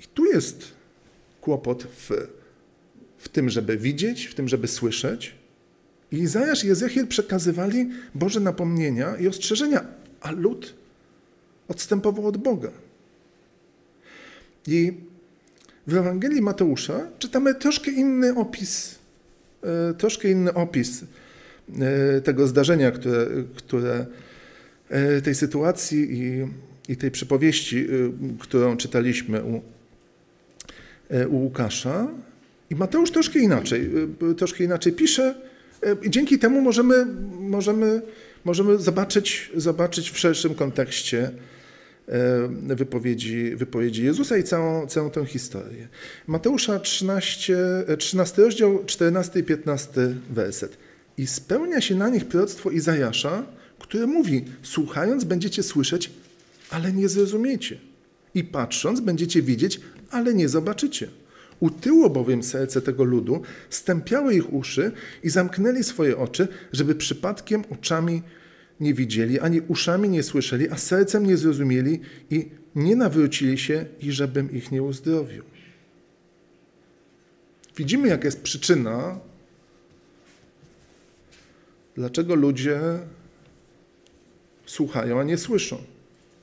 I 0.00 0.02
tu 0.14 0.24
jest 0.24 0.64
kłopot 1.40 1.84
w, 1.84 2.10
w 3.18 3.28
tym, 3.28 3.50
żeby 3.50 3.76
widzieć, 3.76 4.26
w 4.26 4.34
tym, 4.34 4.48
żeby 4.48 4.68
słyszeć. 4.68 5.34
I 6.12 6.16
Izajasz 6.16 6.64
i 6.64 6.70
Ezechiel 6.70 7.06
przekazywali 7.06 7.90
Boże 8.14 8.40
napomnienia 8.40 9.16
i 9.16 9.28
ostrzeżenia, 9.28 9.84
a 10.20 10.30
lud 10.30 10.74
odstępował 11.68 12.26
od 12.26 12.36
Boga. 12.36 12.70
I 14.66 14.92
w 15.86 15.96
Ewangelii 15.96 16.42
Mateusza 16.42 17.10
czytamy 17.18 17.54
troszkę 17.54 17.90
inny 17.90 18.34
opis, 18.34 18.97
troszkę 19.98 20.30
inny 20.30 20.54
opis 20.54 21.04
e, 21.80 22.20
tego 22.20 22.46
zdarzenia, 22.46 22.90
które, 22.90 23.26
które 23.56 24.06
e, 24.88 25.22
tej 25.22 25.34
sytuacji 25.34 26.08
i, 26.12 26.46
i 26.92 26.96
tej 26.96 27.10
przypowieści, 27.10 27.86
którą 28.38 28.76
czytaliśmy 28.76 29.42
u, 29.44 29.62
u 31.28 31.36
Łukasza. 31.36 32.08
I 32.70 32.74
Mateusz 32.74 33.10
troszkę 33.10 33.38
inaczej, 33.38 33.90
troszkę 34.36 34.64
inaczej 34.64 34.92
pisze. 34.92 35.34
I 36.02 36.10
dzięki 36.10 36.38
temu 36.38 36.60
możemy, 36.60 37.06
możemy, 37.40 38.02
możemy 38.44 38.78
zobaczyć, 38.78 39.50
zobaczyć 39.56 40.10
w 40.10 40.18
szerszym 40.18 40.54
kontekście 40.54 41.22
E, 41.24 41.57
wypowiedzi, 42.76 43.56
wypowiedzi 43.56 44.04
Jezusa 44.04 44.36
i 44.36 44.44
całą, 44.44 44.86
całą 44.86 45.10
tę 45.10 45.26
historię. 45.26 45.88
Mateusza 46.26 46.80
13, 46.80 47.56
13 47.98 48.42
rozdział, 48.42 48.84
14 48.86 49.40
i 49.40 49.42
15 49.42 50.14
werset. 50.30 50.78
I 51.18 51.26
spełnia 51.26 51.80
się 51.80 51.94
na 51.94 52.08
nich 52.08 52.24
proroctwo 52.24 52.70
Izajasza, 52.70 53.46
które 53.78 54.06
mówi, 54.06 54.44
słuchając 54.62 55.24
będziecie 55.24 55.62
słyszeć, 55.62 56.10
ale 56.70 56.92
nie 56.92 57.08
zrozumiecie. 57.08 57.78
I 58.34 58.44
patrząc 58.44 59.00
będziecie 59.00 59.42
widzieć, 59.42 59.80
ale 60.10 60.34
nie 60.34 60.48
zobaczycie. 60.48 61.08
Utyło 61.60 62.10
bowiem 62.10 62.42
serce 62.42 62.82
tego 62.82 63.04
ludu, 63.04 63.42
stępiały 63.70 64.34
ich 64.34 64.52
uszy 64.52 64.92
i 65.22 65.30
zamknęli 65.30 65.84
swoje 65.84 66.18
oczy, 66.18 66.48
żeby 66.72 66.94
przypadkiem 66.94 67.64
oczami 67.70 68.22
nie 68.80 68.94
widzieli, 68.94 69.40
ani 69.40 69.60
uszami 69.60 70.08
nie 70.08 70.22
słyszeli, 70.22 70.70
a 70.70 70.76
sercem 70.76 71.26
nie 71.26 71.36
zrozumieli 71.36 72.00
i 72.30 72.48
nie 72.74 72.96
nawrócili 72.96 73.58
się 73.58 73.86
i 74.00 74.12
żebym 74.12 74.52
ich 74.52 74.72
nie 74.72 74.82
uzdrowił. 74.82 75.44
Widzimy, 77.76 78.08
jaka 78.08 78.24
jest 78.24 78.42
przyczyna, 78.42 79.20
dlaczego 81.94 82.34
ludzie 82.34 82.80
słuchają, 84.66 85.20
a 85.20 85.24
nie 85.24 85.38
słyszą. 85.38 85.78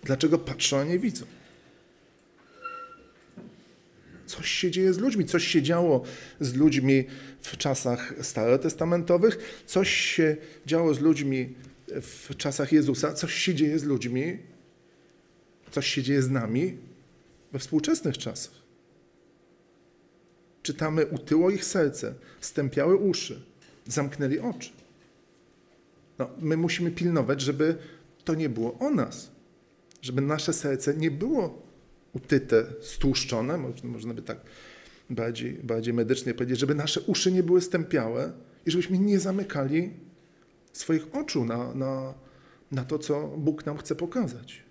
Dlaczego 0.03 0.39
patrzą, 0.39 0.77
a 0.77 0.83
nie 0.83 0.99
widzą. 0.99 1.25
Coś 4.25 4.49
się 4.49 4.71
dzieje 4.71 4.93
z 4.93 4.97
ludźmi, 4.97 5.25
coś 5.25 5.47
się 5.47 5.61
działo 5.61 6.03
z 6.39 6.55
ludźmi 6.55 7.05
w 7.41 7.57
czasach 7.57 8.13
starotestamentowych, 8.21 9.63
coś 9.65 9.89
się 9.89 10.37
działo 10.65 10.93
z 10.93 10.99
ludźmi 10.99 11.53
w 12.01 12.35
czasach 12.37 12.71
Jezusa, 12.71 13.13
coś 13.13 13.33
się 13.33 13.55
dzieje 13.55 13.79
z 13.79 13.83
ludźmi, 13.83 14.37
coś 15.71 15.87
się 15.87 16.03
dzieje 16.03 16.21
z 16.21 16.29
nami 16.29 16.77
we 17.51 17.59
współczesnych 17.59 18.17
czasach. 18.17 18.53
Czytamy, 20.63 21.05
utyło 21.05 21.49
ich 21.49 21.65
serce, 21.65 22.13
stępiały 22.41 22.95
uszy, 22.95 23.41
zamknęli 23.87 24.39
oczy. 24.39 24.69
No, 26.19 26.29
my 26.39 26.57
musimy 26.57 26.91
pilnować, 26.91 27.41
żeby 27.41 27.77
to 28.23 28.35
nie 28.35 28.49
było 28.49 28.79
o 28.79 28.89
nas, 28.89 29.31
żeby 30.01 30.21
nasze 30.21 30.53
serce 30.53 30.93
nie 30.93 31.11
było 31.11 31.61
utyte, 32.13 32.65
stłuszczone, 32.81 33.73
można 33.83 34.13
by 34.13 34.21
tak 34.21 34.37
bardziej, 35.09 35.53
bardziej 35.53 35.93
medycznie 35.93 36.33
powiedzieć, 36.33 36.59
żeby 36.59 36.75
nasze 36.75 37.01
uszy 37.01 37.31
nie 37.31 37.43
były 37.43 37.61
stępiałe 37.61 38.31
i 38.65 38.71
żebyśmy 38.71 38.99
nie 38.99 39.19
zamykali 39.19 39.93
swoich 40.77 41.15
oczu 41.15 41.45
na, 41.45 41.73
na, 41.73 42.13
na 42.71 42.85
to, 42.85 42.99
co 42.99 43.27
Bóg 43.27 43.65
nam 43.65 43.77
chce 43.77 43.95
pokazać. 43.95 44.63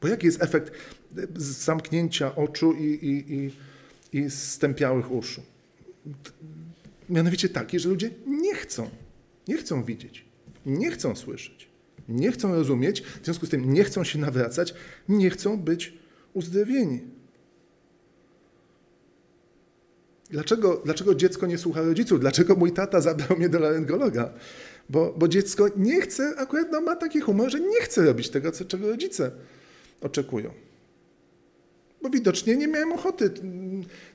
Bo 0.00 0.08
jaki 0.08 0.26
jest 0.26 0.42
efekt 0.42 0.72
zamknięcia 1.36 2.34
oczu 2.34 2.72
i, 2.72 2.84
i, 2.84 3.34
i, 3.34 3.50
i 4.18 4.30
stępiałych 4.30 5.12
uszu? 5.12 5.42
Mianowicie 7.08 7.48
taki, 7.48 7.78
że 7.78 7.88
ludzie 7.88 8.10
nie 8.26 8.54
chcą, 8.54 8.90
nie 9.48 9.56
chcą 9.56 9.84
widzieć, 9.84 10.24
nie 10.66 10.90
chcą 10.90 11.16
słyszeć, 11.16 11.68
nie 12.08 12.32
chcą 12.32 12.54
rozumieć, 12.54 13.00
w 13.00 13.24
związku 13.24 13.46
z 13.46 13.50
tym 13.50 13.72
nie 13.72 13.84
chcą 13.84 14.04
się 14.04 14.18
nawracać, 14.18 14.74
nie 15.08 15.30
chcą 15.30 15.58
być 15.58 15.94
uzdrowieni. 16.34 17.00
Dlaczego, 20.32 20.80
dlaczego 20.84 21.14
dziecko 21.14 21.46
nie 21.46 21.58
słucha 21.58 21.82
rodziców? 21.82 22.20
Dlaczego 22.20 22.54
mój 22.56 22.72
tata 22.72 23.00
zabrał 23.00 23.38
mnie 23.38 23.48
do 23.48 23.58
laryngologa? 23.58 24.30
Bo, 24.88 25.14
bo 25.16 25.28
dziecko 25.28 25.68
nie 25.76 26.00
chce, 26.00 26.34
akurat 26.38 26.68
no, 26.72 26.80
ma 26.80 26.96
taki 26.96 27.20
humor, 27.20 27.50
że 27.50 27.60
nie 27.60 27.80
chce 27.80 28.04
robić 28.04 28.28
tego, 28.28 28.52
co, 28.52 28.64
czego 28.64 28.88
rodzice 28.88 29.30
oczekują. 30.00 30.50
Bo 32.02 32.10
widocznie 32.10 32.56
nie 32.56 32.68
miałem 32.68 32.92
ochoty 32.92 33.30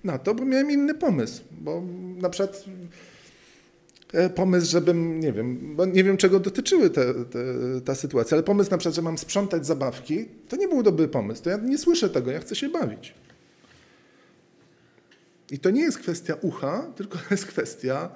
na 0.03 0.17
to, 0.17 0.35
bo 0.35 0.45
miałem 0.45 0.71
inny 0.71 0.93
pomysł. 0.93 1.43
Bo 1.51 1.83
na 2.21 2.29
przykład 2.29 2.65
e, 4.13 4.29
pomysł, 4.29 4.71
żebym, 4.71 5.19
nie 5.19 5.33
wiem, 5.33 5.75
bo 5.75 5.85
nie 5.85 6.03
wiem 6.03 6.17
czego 6.17 6.39
dotyczyły 6.39 6.89
te, 6.89 7.13
te, 7.13 7.39
ta 7.85 7.95
sytuacja, 7.95 8.35
ale 8.35 8.43
pomysł 8.43 8.71
na 8.71 8.77
przykład, 8.77 8.95
że 8.95 9.01
mam 9.01 9.17
sprzątać 9.17 9.65
zabawki, 9.65 10.25
to 10.49 10.55
nie 10.55 10.67
był 10.67 10.83
dobry 10.83 11.07
pomysł. 11.07 11.43
To 11.43 11.49
ja 11.49 11.57
nie 11.57 11.77
słyszę 11.77 12.09
tego, 12.09 12.31
ja 12.31 12.39
chcę 12.39 12.55
się 12.55 12.69
bawić. 12.69 13.13
I 15.51 15.59
to 15.59 15.69
nie 15.69 15.81
jest 15.81 15.97
kwestia 15.97 16.35
ucha, 16.41 16.91
tylko 16.95 17.19
jest 17.31 17.45
kwestia 17.45 18.09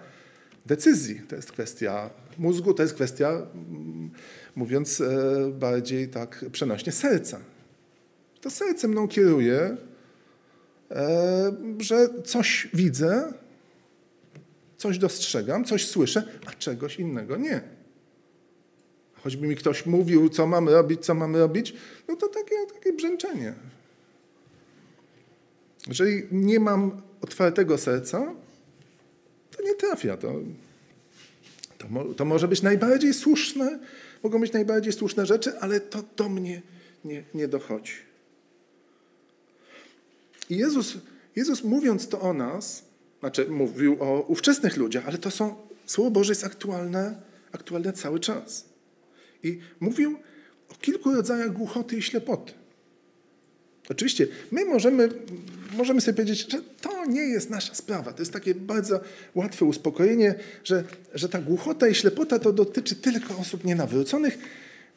decyzji, 0.66 1.22
to 1.30 1.36
jest 1.36 1.52
kwestia 1.52 2.10
mózgu, 2.38 2.74
to 2.74 2.84
jest 2.84 2.96
kwestia, 2.96 3.30
mm, 3.30 4.12
mówiąc 4.56 5.02
e, 5.02 5.52
bardziej 5.52 6.08
tak 6.08 6.46
przenośnie, 6.52 6.92
serca. 6.92 7.40
To 8.42 8.50
serce 8.50 8.88
mną 8.88 9.08
kieruje, 9.08 9.78
e, 10.92 11.56
że 11.80 12.10
coś 12.26 12.70
widzę, 12.74 13.34
coś 14.78 14.98
dostrzegam, 14.98 15.66
coś 15.66 15.88
słyszę, 15.88 16.24
a 16.46 16.52
czegoś 16.52 17.00
innego 17.00 17.38
nie. 17.38 17.62
Choćby 19.14 19.48
mi 19.48 19.56
ktoś 19.56 19.86
mówił, 19.86 20.30
co 20.30 20.48
mamy 20.48 20.72
robić, 20.72 21.06
co 21.06 21.14
mamy 21.14 21.40
robić, 21.40 21.74
no 22.08 22.16
to 22.16 22.28
takie, 22.28 22.56
takie 22.74 22.94
brzęczenie. 22.94 23.54
Jeżeli 25.88 26.24
nie 26.32 26.60
mam 26.60 27.02
otwartego 27.22 27.78
serca, 27.78 28.36
to 29.58 29.64
nie 29.64 29.76
trafia. 29.76 30.18
To, 30.18 30.34
to, 31.78 32.14
to 32.18 32.26
może 32.26 32.48
być 32.48 32.62
najbardziej 32.62 33.14
słuszne, 33.14 33.80
mogą 34.24 34.40
być 34.40 34.54
najbardziej 34.54 34.94
słuszne 34.94 35.26
rzeczy, 35.26 35.60
ale 35.60 35.80
to 35.80 36.04
do 36.18 36.30
mnie 36.30 36.62
nie, 37.06 37.24
nie 37.34 37.48
dochodzi. 37.48 37.94
I 40.50 40.58
Jezus, 40.58 40.98
Jezus 41.36 41.64
mówiąc 41.64 42.08
to 42.08 42.22
o 42.22 42.34
nas, 42.34 42.84
znaczy 43.20 43.50
mówił 43.50 43.98
o 44.00 44.22
ówczesnych 44.22 44.78
ludziach, 44.78 45.08
ale 45.08 45.18
to 45.18 45.32
są, 45.32 45.56
Słowo 45.86 46.12
Boże 46.12 46.32
jest 46.32 46.44
aktualne, 46.44 47.22
aktualne 47.52 47.94
cały 47.94 48.20
czas. 48.20 48.66
I 49.44 49.60
mówił 49.80 50.20
o 50.70 50.76
kilku 50.76 51.14
rodzajach 51.14 51.54
głuchoty 51.54 51.98
i 51.98 52.02
ślepoty. 52.02 52.54
Oczywiście 53.90 54.28
my 54.52 54.66
możemy, 54.66 55.10
możemy 55.78 56.02
sobie 56.02 56.16
powiedzieć, 56.16 56.52
że 56.52 56.58
to 56.82 57.06
nie 57.06 57.22
jest 57.22 57.50
nasza 57.50 57.76
sprawa. 57.76 58.14
To 58.14 58.22
jest 58.22 58.34
takie 58.34 58.56
bardzo 58.56 59.00
łatwe 59.36 59.66
uspokojenie, 59.66 60.36
że, 60.64 60.84
że 61.14 61.30
ta 61.30 61.42
głuchota 61.42 61.88
i 61.88 61.96
ślepota 61.96 62.40
to 62.40 62.54
dotyczy 62.54 62.96
tylko 62.96 63.38
osób 63.38 63.64
nienawróconych, 63.64 64.38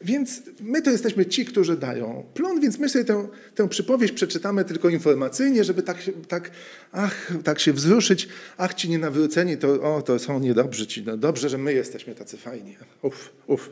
więc 0.01 0.41
my 0.59 0.81
to 0.81 0.91
jesteśmy 0.91 1.25
ci, 1.25 1.45
którzy 1.45 1.77
dają 1.77 2.23
plon, 2.33 2.61
więc 2.61 2.79
my 2.79 2.89
sobie 2.89 3.05
tę, 3.05 3.27
tę 3.55 3.69
przypowieść 3.69 4.13
przeczytamy 4.13 4.65
tylko 4.65 4.89
informacyjnie, 4.89 5.63
żeby 5.63 5.83
tak, 5.83 5.97
tak, 6.27 6.51
ach, 6.91 7.33
tak 7.43 7.59
się 7.59 7.73
wzruszyć. 7.73 8.27
Ach, 8.57 8.73
ci 8.73 8.89
nienawróceni, 8.89 9.57
to, 9.57 9.95
o, 9.95 10.01
to 10.01 10.19
są 10.19 10.39
niedobrzy 10.39 10.87
ci. 10.87 11.03
No, 11.03 11.17
dobrze, 11.17 11.49
że 11.49 11.57
my 11.57 11.73
jesteśmy 11.73 12.15
tacy 12.15 12.37
fajni. 12.37 12.77
Uf, 13.01 13.31
uf. 13.47 13.69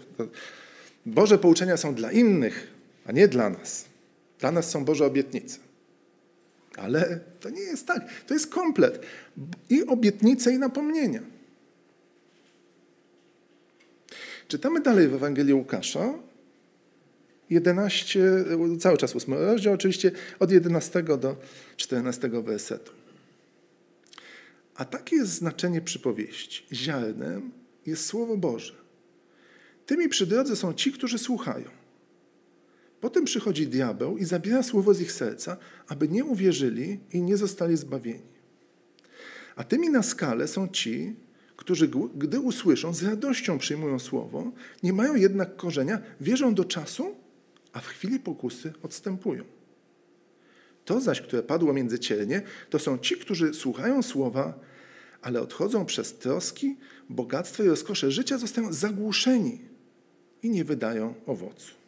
Boże 1.05 1.37
pouczenia 1.37 1.77
są 1.77 1.95
dla 1.95 2.11
innych, 2.11 2.67
a 3.05 3.11
nie 3.11 3.27
dla 3.27 3.49
nas. 3.49 3.92
Dla 4.43 4.51
nas 4.51 4.69
są 4.69 4.85
Boże 4.85 5.05
obietnice. 5.05 5.57
Ale 6.77 7.19
to 7.39 7.49
nie 7.49 7.61
jest 7.61 7.87
tak. 7.87 8.23
To 8.27 8.33
jest 8.33 8.47
komplet. 8.47 9.05
I 9.69 9.85
obietnice, 9.85 10.53
i 10.53 10.59
napomnienia. 10.59 11.21
Czytamy 14.47 14.81
dalej 14.81 15.07
w 15.07 15.13
Ewangelii 15.13 15.53
Łukasza, 15.53 16.13
11, 17.49 18.19
cały 18.79 18.97
czas 18.97 19.15
8 19.15 19.33
rozdział, 19.33 19.73
oczywiście 19.73 20.11
od 20.39 20.51
11 20.51 21.03
do 21.03 21.35
14 21.77 22.29
wersetu. 22.29 22.91
A 24.75 24.85
takie 24.85 25.15
jest 25.15 25.31
znaczenie 25.31 25.81
przypowieści. 25.81 26.65
Ziarnem 26.73 27.51
jest 27.85 28.05
Słowo 28.05 28.37
Boże. 28.37 28.73
Tymi 29.85 30.09
przy 30.09 30.27
drodze 30.27 30.55
są 30.55 30.73
ci, 30.73 30.91
którzy 30.91 31.17
słuchają. 31.17 31.82
Potem 33.03 33.25
przychodzi 33.25 33.67
diabeł 33.67 34.17
i 34.17 34.25
zabiera 34.25 34.63
słowo 34.63 34.93
z 34.93 35.01
ich 35.01 35.11
serca, 35.11 35.57
aby 35.87 36.07
nie 36.07 36.25
uwierzyli 36.25 36.99
i 37.13 37.21
nie 37.21 37.37
zostali 37.37 37.77
zbawieni. 37.77 38.33
A 39.55 39.63
tymi 39.63 39.89
na 39.89 40.03
skalę 40.03 40.47
są 40.47 40.67
ci, 40.67 41.15
którzy, 41.55 41.89
gdy 42.15 42.39
usłyszą, 42.39 42.93
z 42.93 43.03
radością 43.03 43.57
przyjmują 43.57 43.99
słowo, 43.99 44.51
nie 44.83 44.93
mają 44.93 45.15
jednak 45.15 45.55
korzenia, 45.55 46.01
wierzą 46.21 46.53
do 46.53 46.65
czasu, 46.65 47.15
a 47.73 47.79
w 47.79 47.87
chwili 47.87 48.19
pokusy 48.19 48.73
odstępują. 48.83 49.43
To 50.85 51.01
zaś, 51.01 51.21
które 51.21 51.43
padło 51.43 51.73
między 51.73 51.99
cielnie, 51.99 52.41
to 52.69 52.79
są 52.79 52.97
ci, 52.97 53.17
którzy 53.17 53.53
słuchają 53.53 54.03
słowa, 54.03 54.59
ale 55.21 55.41
odchodzą 55.41 55.85
przez 55.85 56.17
troski, 56.17 56.77
bogactwo 57.09 57.63
i 57.63 57.67
rozkosze 57.67 58.11
życia, 58.11 58.37
zostają 58.37 58.73
zagłuszeni 58.73 59.61
i 60.43 60.49
nie 60.49 60.63
wydają 60.63 61.13
owocu. 61.25 61.82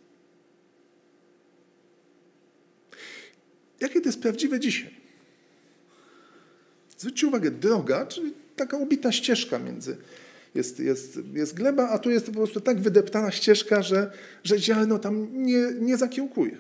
Jakie 3.80 4.02
to 4.02 4.10
jest 4.10 4.22
prawdziwe 4.22 4.60
dzisiaj? 4.60 4.90
Zwróćcie 6.98 7.28
uwagę, 7.28 7.52
droga, 7.52 8.06
czyli 8.06 8.34
taka 8.56 8.78
ubita 8.78 9.12
ścieżka 9.12 9.60
między. 9.60 9.98
Jest, 10.56 10.80
jest, 10.80 11.20
jest 11.34 11.54
gleba, 11.54 11.90
a 11.90 12.00
tu 12.00 12.12
jest 12.12 12.26
po 12.26 12.32
prostu 12.32 12.62
tak 12.62 12.80
wydeptana 12.80 13.32
ścieżka, 13.32 13.82
że, 13.82 14.12
że 14.44 14.60
ziarno 14.60 15.00
tam 15.00 15.44
nie, 15.44 15.68
nie 15.80 15.98
zakiełkuje. 15.98 16.58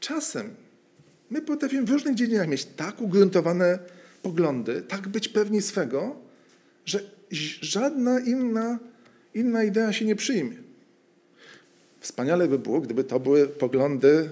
Czasem 0.00 0.54
my 1.30 1.42
potrafimy 1.42 1.82
w 1.82 1.90
różnych 1.90 2.14
dziedzinach 2.14 2.48
mieć 2.48 2.64
tak 2.64 3.00
ugruntowane 3.00 3.78
poglądy, 4.22 4.82
tak 4.82 5.08
być 5.08 5.28
pewni 5.28 5.62
swego, 5.62 6.16
że 6.84 7.00
żadna 7.60 8.20
inna, 8.20 8.78
inna 9.34 9.64
idea 9.64 9.92
się 9.92 10.04
nie 10.04 10.16
przyjmie. 10.16 10.56
Wspaniale 12.00 12.48
by 12.48 12.58
było, 12.58 12.80
gdyby 12.80 13.04
to 13.04 13.20
były 13.20 13.48
poglądy 13.48 14.28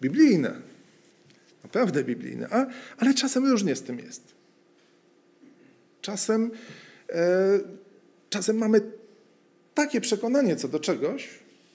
biblijne, 0.00 0.60
naprawdę 1.62 2.04
biblijne, 2.04 2.48
a, 2.50 2.66
ale 2.98 3.14
czasem 3.14 3.50
różnie 3.50 3.76
z 3.76 3.82
tym 3.82 3.98
jest. 3.98 4.22
Czasem, 6.00 6.50
e, 7.12 7.60
czasem 8.30 8.58
mamy 8.58 8.80
takie 9.74 10.00
przekonanie 10.00 10.56
co 10.56 10.68
do 10.68 10.80
czegoś, 10.80 11.28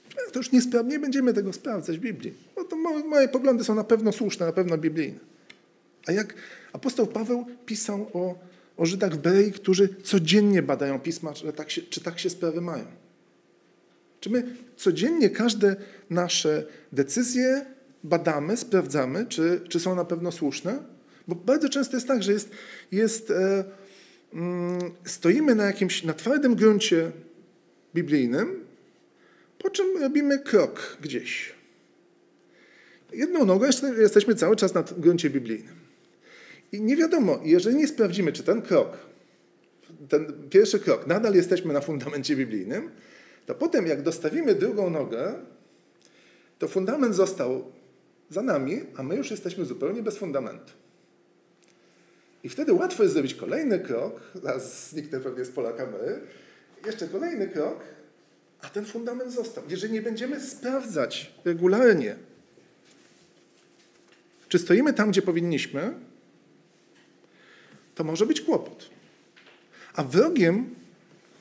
że 0.09 0.31
to 0.31 0.39
już 0.39 0.51
nie 0.85 0.99
będziemy 0.99 1.33
tego 1.33 1.53
sprawdzać 1.53 1.97
w 1.97 2.01
Biblii. 2.01 2.33
Bo 2.55 2.63
to 2.63 2.75
moje, 2.75 3.03
moje 3.03 3.27
poglądy 3.27 3.63
są 3.63 3.75
na 3.75 3.83
pewno 3.83 4.11
słuszne, 4.11 4.45
na 4.45 4.51
pewno 4.51 4.77
biblijne. 4.77 5.19
A 6.07 6.11
jak 6.11 6.33
apostoł 6.73 7.07
Paweł 7.07 7.45
pisał 7.65 8.09
o, 8.13 8.35
o 8.77 8.85
Żydach 8.85 9.13
w 9.13 9.17
Berei, 9.17 9.51
którzy 9.51 9.89
codziennie 10.03 10.61
badają 10.61 10.99
pisma, 10.99 11.33
czy 11.33 11.53
tak, 11.53 11.71
się, 11.71 11.81
czy 11.81 12.01
tak 12.01 12.19
się 12.19 12.29
sprawy 12.29 12.61
mają. 12.61 12.85
Czy 14.19 14.29
my 14.29 14.43
codziennie 14.75 15.29
każde 15.29 15.75
nasze 16.09 16.65
decyzje 16.91 17.65
badamy, 18.05 18.57
sprawdzamy, 18.57 19.25
czy, 19.25 19.61
czy 19.69 19.79
są 19.79 19.95
na 19.95 20.05
pewno 20.05 20.31
słuszne? 20.31 20.83
Bo 21.27 21.35
bardzo 21.35 21.69
często 21.69 21.97
jest 21.97 22.07
tak, 22.07 22.23
że 22.23 22.31
jest, 22.31 22.49
jest 22.91 23.31
e, 23.31 23.63
mm, 24.33 24.79
stoimy 25.05 25.55
na 25.55 25.65
jakimś, 25.65 26.03
na 26.03 26.13
twardym 26.13 26.55
gruncie 26.55 27.11
biblijnym, 27.95 28.65
po 29.57 29.69
czym 29.69 29.85
robimy 30.01 30.39
krok 30.39 30.97
gdzieś. 31.01 31.55
Jedną 33.13 33.45
nogą 33.45 33.65
jesteśmy 33.97 34.35
cały 34.35 34.55
czas 34.55 34.73
na 34.73 34.83
gruncie 34.97 35.29
biblijnym. 35.29 35.75
I 36.71 36.81
nie 36.81 36.95
wiadomo, 36.95 37.39
jeżeli 37.43 37.75
nie 37.75 37.87
sprawdzimy, 37.87 38.31
czy 38.31 38.43
ten 38.43 38.61
krok, 38.61 38.97
ten 40.09 40.49
pierwszy 40.49 40.79
krok, 40.79 41.07
nadal 41.07 41.35
jesteśmy 41.35 41.73
na 41.73 41.81
fundamencie 41.81 42.35
biblijnym, 42.35 42.89
to 43.45 43.55
potem 43.55 43.87
jak 43.87 44.01
dostawimy 44.01 44.55
drugą 44.55 44.89
nogę, 44.89 45.33
to 46.59 46.67
fundament 46.67 47.15
został 47.15 47.71
za 48.29 48.41
nami, 48.41 48.81
a 48.95 49.03
my 49.03 49.15
już 49.15 49.31
jesteśmy 49.31 49.65
zupełnie 49.65 50.03
bez 50.03 50.17
fundamentu. 50.17 50.73
I 52.43 52.49
wtedy 52.49 52.73
łatwo 52.73 53.03
jest 53.03 53.13
zrobić 53.13 53.33
kolejny 53.33 53.79
krok, 53.79 54.21
zaraz 54.43 54.89
zniknę 54.89 55.19
pewnie 55.19 55.45
z 55.45 55.49
pola 55.49 55.73
kamery, 55.73 56.21
jeszcze 56.85 57.07
kolejny 57.07 57.47
krok, 57.47 57.79
a 58.61 58.69
ten 58.69 58.85
fundament 58.85 59.33
został. 59.33 59.63
Jeżeli 59.69 59.93
nie 59.93 60.01
będziemy 60.01 60.41
sprawdzać 60.41 61.33
regularnie, 61.45 62.15
czy 64.49 64.59
stoimy 64.59 64.93
tam, 64.93 65.11
gdzie 65.11 65.21
powinniśmy, 65.21 65.93
to 67.95 68.03
może 68.03 68.25
być 68.25 68.41
kłopot. 68.41 68.89
A 69.93 70.03
wrogiem 70.03 70.75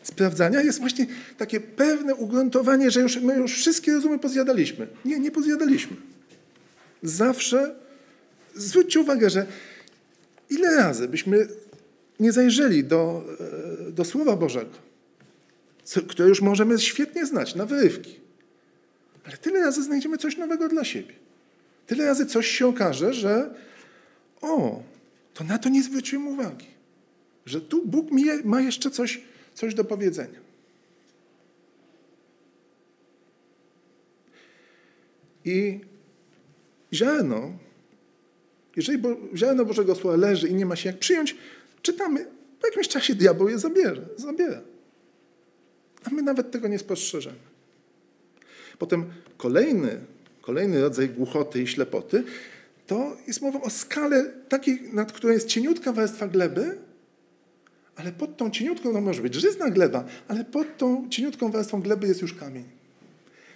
sprawdzania 0.02 0.62
jest 0.62 0.80
właśnie 0.80 1.06
takie 1.38 1.60
pewne 1.60 2.14
ugruntowanie, 2.14 2.90
że 2.90 3.00
już, 3.00 3.16
my 3.16 3.36
już 3.36 3.52
wszystkie 3.52 3.92
rozumy 3.92 4.18
pozjadaliśmy. 4.18 4.88
Nie, 5.04 5.20
nie 5.20 5.30
pozjadaliśmy. 5.30 5.96
Zawsze 7.04 7.74
zwróćcie 8.54 9.00
uwagę, 9.00 9.30
że 9.30 9.46
ile 10.50 10.76
razy 10.76 11.08
byśmy 11.08 11.48
nie 12.20 12.32
zajrzeli 12.32 12.84
do, 12.84 13.24
e, 13.88 13.90
do 13.90 14.04
Słowa 14.04 14.36
Bożego, 14.36 14.78
które 16.08 16.28
już 16.28 16.40
możemy 16.40 16.78
świetnie 16.78 17.26
znać, 17.26 17.54
na 17.54 17.66
wyrywki, 17.66 18.20
ale 19.24 19.36
tyle 19.36 19.60
razy 19.60 19.82
znajdziemy 19.82 20.18
coś 20.18 20.36
nowego 20.36 20.68
dla 20.68 20.84
siebie. 20.84 21.14
Tyle 21.86 22.06
razy 22.06 22.26
coś 22.26 22.46
się 22.46 22.66
okaże, 22.66 23.14
że 23.14 23.54
o, 24.40 24.82
to 25.34 25.44
na 25.44 25.58
to 25.58 25.68
nie 25.68 25.82
zwróciłem 25.82 26.28
uwagi. 26.28 26.66
Że 27.46 27.60
tu 27.60 27.86
Bóg 27.86 28.10
mi 28.10 28.24
ma 28.44 28.60
jeszcze 28.60 28.90
coś, 28.90 29.20
coś 29.54 29.74
do 29.74 29.84
powiedzenia. 29.84 30.40
I 35.44 35.80
ziarno, 36.94 37.52
jeżeli 38.76 39.02
ziarno 39.36 39.64
Bożego 39.64 39.94
Słowa 39.94 40.16
leży 40.16 40.48
i 40.48 40.54
nie 40.54 40.66
ma 40.66 40.76
się 40.76 40.88
jak 40.88 40.98
przyjąć, 40.98 41.36
czytamy 41.82 42.26
po 42.60 42.66
jakimś 42.66 42.88
czasie 42.88 43.14
diabeł 43.14 43.48
je 43.48 43.58
zabierze, 43.58 44.02
zabiera. 44.16 44.60
A 46.04 46.10
my 46.10 46.22
nawet 46.22 46.50
tego 46.50 46.68
nie 46.68 46.78
spostrzeżemy. 46.78 47.36
Potem 48.78 49.04
kolejny, 49.36 50.00
kolejny 50.42 50.80
rodzaj 50.80 51.08
głuchoty 51.08 51.62
i 51.62 51.66
ślepoty 51.66 52.24
to 52.86 53.16
jest 53.26 53.42
mowa 53.42 53.60
o 53.60 53.70
skale 53.70 54.32
takiej, 54.48 54.82
nad 54.92 55.12
którą 55.12 55.32
jest 55.32 55.48
cieniutka 55.48 55.92
warstwa 55.92 56.28
gleby, 56.28 56.78
ale 57.96 58.12
pod 58.12 58.36
tą 58.36 58.50
cieniutką, 58.50 58.92
no 58.92 59.00
może 59.00 59.22
być 59.22 59.34
żyzna 59.34 59.70
gleba, 59.70 60.04
ale 60.28 60.44
pod 60.44 60.78
tą 60.78 61.08
cieniutką 61.08 61.50
warstwą 61.50 61.82
gleby 61.82 62.06
jest 62.06 62.22
już 62.22 62.34
kamień. 62.34 62.64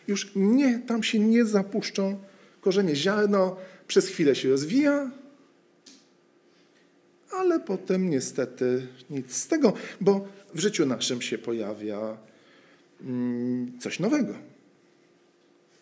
Już 0.08 0.32
nie, 0.36 0.78
tam 0.78 1.02
się 1.02 1.18
nie 1.18 1.44
zapuszczą 1.44 2.18
korzenie. 2.60 2.96
Ziarno 2.96 3.56
przez 3.86 4.08
chwilę 4.08 4.34
się 4.34 4.48
rozwija, 4.48 5.10
ale 7.30 7.60
potem 7.60 8.10
niestety 8.10 8.86
nic 9.10 9.36
z 9.36 9.46
tego, 9.46 9.72
bo 10.00 10.28
w 10.54 10.58
życiu 10.58 10.86
naszym 10.86 11.22
się 11.22 11.38
pojawia 11.38 12.16
mm, 13.00 13.78
coś 13.80 14.00
nowego. 14.00 14.34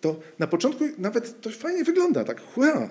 To 0.00 0.20
na 0.38 0.46
początku 0.46 0.84
nawet 0.98 1.40
to 1.40 1.50
fajnie 1.50 1.84
wygląda, 1.84 2.24
tak 2.24 2.40
hurra, 2.40 2.88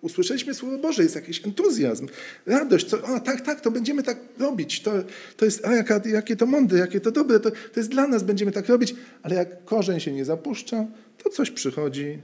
usłyszeliśmy 0.00 0.54
Słowo 0.54 0.78
Boże, 0.78 1.02
jest 1.02 1.14
jakiś 1.14 1.46
entuzjazm, 1.46 2.06
radość, 2.46 2.86
co, 2.86 3.08
a 3.08 3.20
tak, 3.20 3.40
tak, 3.40 3.60
to 3.60 3.70
będziemy 3.70 4.02
tak 4.02 4.18
robić, 4.38 4.82
to, 4.82 4.92
to 5.36 5.44
jest, 5.44 5.66
a 5.66 5.74
jaka, 5.74 6.00
jakie 6.04 6.36
to 6.36 6.46
mądre, 6.46 6.78
jakie 6.78 7.00
to 7.00 7.10
dobre, 7.10 7.40
to, 7.40 7.50
to 7.50 7.80
jest 7.80 7.90
dla 7.90 8.06
nas, 8.06 8.22
będziemy 8.22 8.52
tak 8.52 8.68
robić, 8.68 8.94
ale 9.22 9.34
jak 9.34 9.64
korzeń 9.64 10.00
się 10.00 10.12
nie 10.12 10.24
zapuszcza, 10.24 10.86
to 11.22 11.30
coś 11.30 11.50
przychodzi, 11.50 12.18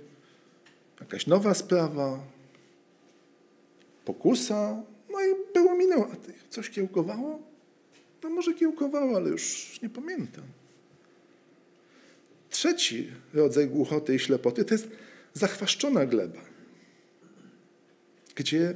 jakaś 1.01 1.27
nowa 1.27 1.55
sprawa, 1.55 2.21
pokusa, 4.05 4.83
no 5.11 5.21
i 5.21 5.53
było 5.55 5.75
minęło. 5.75 6.09
A 6.13 6.17
ty, 6.17 6.33
coś 6.51 6.71
kiełkowało? 6.71 7.43
No 8.23 8.31
może 8.31 8.55
kiełkowało, 8.55 9.17
ale 9.17 9.31
już 9.31 9.79
nie 9.83 9.89
pamiętam. 9.89 10.45
Trzeci 12.51 13.11
rodzaj 13.35 13.67
głuchoty 13.67 14.15
i 14.15 14.19
ślepoty 14.19 14.65
to 14.65 14.75
jest 14.75 14.89
zachwaszczona 15.35 16.07
gleba, 16.07 16.41
gdzie 18.35 18.75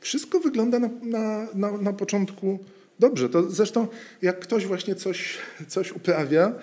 wszystko 0.00 0.40
wygląda 0.40 0.78
na, 0.78 0.90
na, 1.02 1.48
na, 1.54 1.72
na 1.72 1.92
początku 1.92 2.58
dobrze. 2.98 3.28
To 3.28 3.50
zresztą 3.50 3.86
jak 4.22 4.40
ktoś 4.40 4.66
właśnie 4.66 4.94
coś, 4.94 5.38
coś 5.68 5.92
uprawia, 5.92 6.54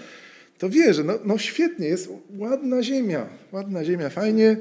to 0.61 0.69
wie, 0.69 0.93
że 0.93 1.03
no, 1.03 1.19
no 1.25 1.37
świetnie, 1.37 1.87
jest 1.87 2.09
ładna 2.37 2.83
ziemia, 2.83 3.29
ładna 3.51 3.85
ziemia, 3.85 4.09
fajnie 4.09 4.57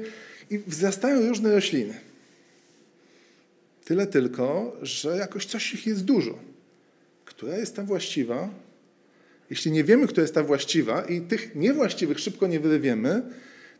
i 0.49 0.57
wzrastają 0.57 1.27
różne 1.27 1.51
rośliny. 1.51 1.93
Tyle 3.85 4.07
tylko, 4.07 4.77
że 4.81 5.17
jakoś 5.17 5.45
coś 5.45 5.73
ich 5.73 5.87
jest 5.87 6.05
dużo. 6.05 6.39
Która 7.25 7.57
jest 7.57 7.75
ta 7.75 7.83
właściwa? 7.83 8.49
Jeśli 9.49 9.71
nie 9.71 9.83
wiemy, 9.83 10.07
która 10.07 10.21
jest 10.21 10.33
ta 10.33 10.43
właściwa 10.43 11.01
i 11.01 11.21
tych 11.21 11.55
niewłaściwych 11.55 12.19
szybko 12.19 12.47
nie 12.47 12.59
wyrywiemy, 12.59 13.21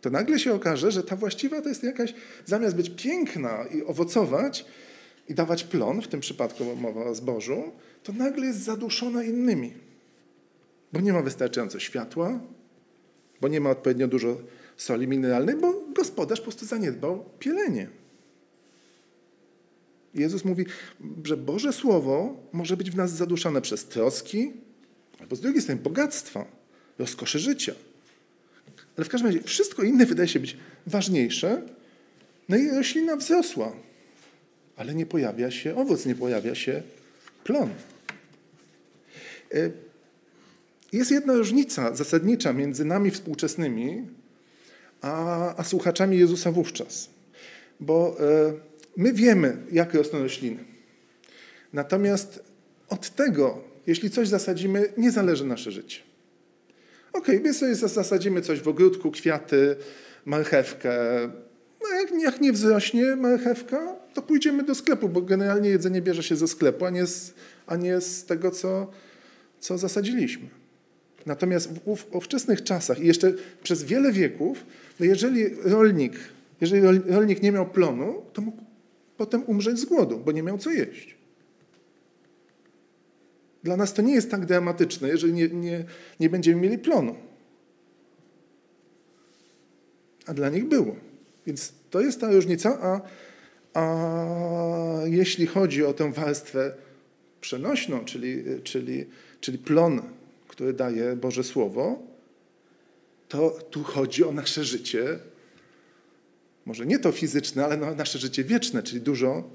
to 0.02 0.10
nagle 0.10 0.40
się 0.40 0.54
okaże, 0.54 0.92
że 0.92 1.04
ta 1.04 1.16
właściwa 1.16 1.62
to 1.62 1.70
jest 1.70 1.84
jakaś, 1.84 2.14
zamiast 2.46 2.76
być 2.76 2.92
piękna 2.98 3.66
i 3.76 3.84
owocować 3.84 4.66
i 5.30 5.34
dawać 5.34 5.64
plon, 5.64 6.02
w 6.02 6.08
tym 6.08 6.20
przypadku 6.20 6.76
mowa 6.76 7.06
o 7.06 7.16
zbożu, 7.16 7.72
to 8.04 8.14
nagle 8.14 8.46
jest 8.46 8.60
zaduszona 8.60 9.24
innymi. 9.24 9.91
Bo 10.94 11.00
nie 11.00 11.14
ma 11.14 11.22
wystarczająco 11.22 11.80
światła, 11.80 12.40
bo 13.42 13.48
nie 13.48 13.62
ma 13.62 13.70
odpowiednio 13.70 14.08
dużo 14.08 14.38
soli 14.78 15.08
mineralnej, 15.08 15.56
bo 15.56 15.84
gospodarz 15.96 16.40
po 16.40 16.44
prostu 16.44 16.66
zaniedbał 16.66 17.26
pielenie. 17.40 17.88
Jezus 20.14 20.46
mówi, 20.46 20.66
że 21.24 21.38
Boże 21.38 21.74
Słowo 21.74 22.38
może 22.52 22.78
być 22.78 22.92
w 22.92 22.96
nas 22.96 23.12
zaduszane 23.12 23.62
przez 23.62 23.86
troski, 23.86 24.54
albo 25.20 25.36
z 25.36 25.42
drugiej 25.42 25.62
strony 25.62 25.82
bogactwa, 25.82 26.46
rozkosze 27.00 27.40
życia. 27.40 27.74
Ale 28.98 29.06
w 29.06 29.10
każdym 29.10 29.28
razie 29.28 29.44
wszystko 29.44 29.84
inne 29.84 30.06
wydaje 30.06 30.28
się 30.28 30.40
być 30.40 30.58
ważniejsze. 30.88 31.62
No 32.50 32.58
i 32.58 32.70
roślina 32.70 33.16
wzrosła, 33.16 33.76
ale 34.76 34.96
nie 34.96 35.06
pojawia 35.06 35.52
się 35.52 35.76
owoc, 35.76 36.06
nie 36.06 36.16
pojawia 36.16 36.56
się 36.56 36.84
plon. 37.44 37.70
Jest 40.94 41.12
jedna 41.12 41.34
różnica 41.34 41.96
zasadnicza 41.96 42.54
między 42.54 42.86
nami 42.86 43.12
współczesnymi 43.12 44.08
a, 45.02 45.56
a 45.56 45.64
słuchaczami 45.64 46.18
Jezusa 46.18 46.52
wówczas. 46.52 47.10
Bo 47.80 48.18
e, 48.20 48.72
My 48.98 49.14
wiemy, 49.14 49.58
jak 49.72 49.94
rosną 49.94 50.20
rośliny. 50.20 50.64
Natomiast 51.74 52.44
od 52.90 53.10
tego, 53.10 53.64
jeśli 53.88 54.10
coś 54.10 54.28
zasadzimy, 54.28 54.94
nie 54.98 55.12
zależy 55.12 55.46
nasze 55.46 55.72
życie. 55.72 56.00
Ok, 57.14 57.28
my 57.44 57.54
sobie 57.54 57.76
zasadzimy 57.76 58.42
coś 58.42 58.62
w 58.62 58.68
ogródku, 58.68 59.12
kwiaty, 59.12 59.76
marchewkę. 60.26 60.92
No 61.82 61.90
jak, 61.90 62.22
jak 62.22 62.42
nie 62.42 62.54
wzrośnie 62.54 63.16
marchewka, 63.16 63.96
to 64.14 64.22
pójdziemy 64.22 64.64
do 64.64 64.76
sklepu, 64.76 65.10
bo 65.10 65.22
generalnie 65.22 65.70
jedzenie 65.70 66.02
bierze 66.02 66.24
się 66.24 66.36
ze 66.36 66.48
sklepu, 66.48 66.86
a 66.86 66.90
nie 66.90 67.06
z, 67.06 67.34
a 67.68 67.76
nie 67.76 68.02
z 68.02 68.26
tego, 68.26 68.52
co, 68.52 68.92
co 69.60 69.78
zasadziliśmy. 69.78 70.61
Natomiast 71.26 71.70
w, 71.70 71.96
w 71.96 72.16
ówczesnych 72.16 72.64
czasach 72.64 73.00
i 73.00 73.08
jeszcze 73.08 73.34
przez 73.64 73.84
wiele 73.84 74.12
wieków, 74.12 74.66
no 75.00 75.06
jeżeli 75.06 75.50
rolnik, 75.64 76.14
jeżeli 76.62 76.82
rolnik 77.08 77.44
nie 77.44 77.52
miał 77.52 77.70
plonu, 77.70 78.22
to 78.34 78.42
mógł 78.42 78.64
potem 79.18 79.44
umrzeć 79.48 79.80
z 79.80 79.86
głodu, 79.86 80.20
bo 80.26 80.32
nie 80.32 80.44
miał 80.44 80.58
co 80.58 80.72
jeść. 80.72 81.16
Dla 83.64 83.78
nas 83.78 83.94
to 83.94 84.02
nie 84.02 84.14
jest 84.14 84.32
tak 84.32 84.46
dramatyczne, 84.46 85.08
jeżeli 85.08 85.34
nie, 85.34 85.48
nie, 85.50 85.86
nie 86.20 86.30
będziemy 86.30 86.62
mieli 86.62 86.78
plonu. 86.78 87.16
A 90.26 90.34
dla 90.34 90.50
nich 90.50 90.68
było. 90.68 90.96
Więc 91.48 91.74
to 91.90 92.02
jest 92.02 92.22
ta 92.22 92.32
różnica, 92.32 92.78
a, 92.82 93.02
a 93.80 95.06
jeśli 95.06 95.48
chodzi 95.48 95.86
o 95.86 95.94
tę 95.94 96.12
warstwę 96.12 96.74
przenośną, 97.42 98.06
czyli, 98.06 98.44
czyli, 98.64 99.06
czyli 99.42 99.58
plon, 99.58 100.02
który 100.52 100.74
daje 100.74 101.16
Boże 101.16 101.44
Słowo, 101.44 102.00
to 103.28 103.50
tu 103.50 103.84
chodzi 103.84 104.24
o 104.24 104.32
nasze 104.32 104.64
życie 104.64 105.20
może 106.66 106.86
nie 106.86 107.00
to 107.00 107.12
fizyczne, 107.12 107.66
ale 107.66 107.78
no 107.78 107.96
nasze 107.96 108.20
życie 108.20 108.44
wieczne, 108.44 108.84
czyli 108.84 109.02
dużo 109.02 109.50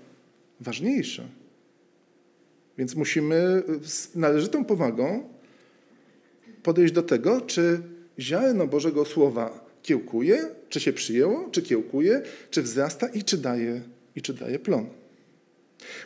ważniejsze. 0.60 1.28
Więc 2.78 2.94
musimy 2.94 3.62
z 3.82 4.14
należytą 4.14 4.64
powagą 4.64 5.28
podejść 6.62 6.94
do 6.94 7.02
tego, 7.02 7.40
czy 7.40 7.80
ziarno 8.18 8.66
Bożego 8.66 9.04
Słowa 9.04 9.66
kiełkuje, 9.82 10.48
czy 10.68 10.80
się 10.80 10.92
przyjęło, 10.92 11.48
czy 11.50 11.62
kiełkuje, 11.62 12.22
czy 12.50 12.62
wzrasta 12.62 13.08
i 13.08 13.22
czy 13.22 13.38
daje, 13.38 13.80
i 14.16 14.22
czy 14.22 14.34
daje 14.34 14.58
plon. 14.58 14.86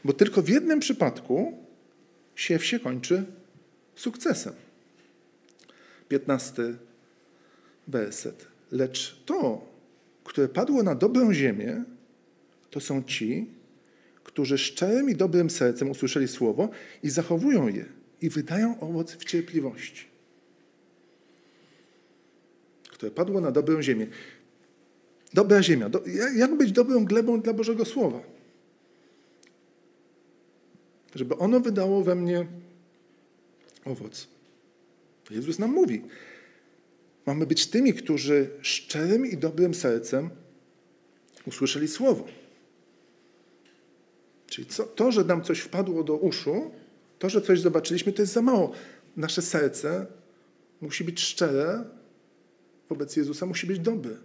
Bo 0.05 0.13
tylko 0.13 0.43
w 0.43 0.49
jednym 0.49 0.81
przypadku 0.81 1.59
siew 2.35 2.65
się 2.65 2.81
kończy 2.81 3.25
sukcesem. 3.95 4.53
15 6.11 6.63
werset. 7.89 8.47
Lecz 8.73 9.23
to, 9.27 9.65
które 10.25 10.49
padło 10.49 10.83
na 10.83 10.95
dobrą 10.95 11.35
ziemię, 11.35 11.85
to 12.71 12.81
są 12.81 13.03
ci, 13.03 13.47
którzy 14.25 14.59
szczerym 14.59 15.11
i 15.11 15.15
dobrym 15.15 15.51
sercem 15.51 15.91
usłyszeli 15.91 16.29
słowo 16.29 16.69
i 17.03 17.11
zachowują 17.11 17.69
je 17.69 17.85
i 18.23 18.31
wydają 18.31 18.81
owoc 18.81 19.13
w 19.13 19.25
cierpliwości. 19.25 20.05
Które 22.91 23.13
padło 23.13 23.41
na 23.41 23.51
dobrą 23.51 23.83
ziemię. 23.83 24.07
Dobra 25.35 25.63
ziemia. 25.63 25.89
Do, 25.89 26.03
jak 26.37 26.57
być 26.57 26.73
dobrą 26.73 27.05
glebą 27.05 27.41
dla 27.41 27.53
Bożego 27.53 27.85
Słowa? 27.85 28.21
Żeby 31.15 31.37
ono 31.37 31.61
wydało 31.61 32.03
we 32.03 32.15
mnie 32.15 32.47
owoc. 33.85 34.29
Jezus 35.31 35.59
nam 35.59 35.71
mówi, 35.71 36.03
Mamy 37.27 37.47
być 37.47 37.67
tymi, 37.67 37.95
którzy 37.95 38.51
szczerym 38.63 39.27
i 39.27 39.37
dobrym 39.37 39.75
sercem 39.75 40.31
usłyszeli 41.47 41.89
słowo. 41.89 42.27
Czyli 44.47 44.67
co, 44.67 44.85
to, 44.85 45.13
że 45.13 45.25
nam 45.25 45.43
coś 45.43 45.61
wpadło 45.61 46.05
do 46.05 46.17
uszu, 46.17 46.71
to, 47.19 47.31
że 47.31 47.43
coś 47.43 47.61
zobaczyliśmy, 47.61 48.13
to 48.13 48.23
jest 48.23 48.33
za 48.33 48.43
mało. 48.43 48.73
Nasze 49.17 49.43
serce 49.43 50.07
musi 50.81 51.05
być 51.05 51.21
szczere 51.21 51.85
wobec 52.89 53.17
Jezusa, 53.17 53.47
musi 53.47 53.67
być 53.67 53.79
dobre. 53.79 54.17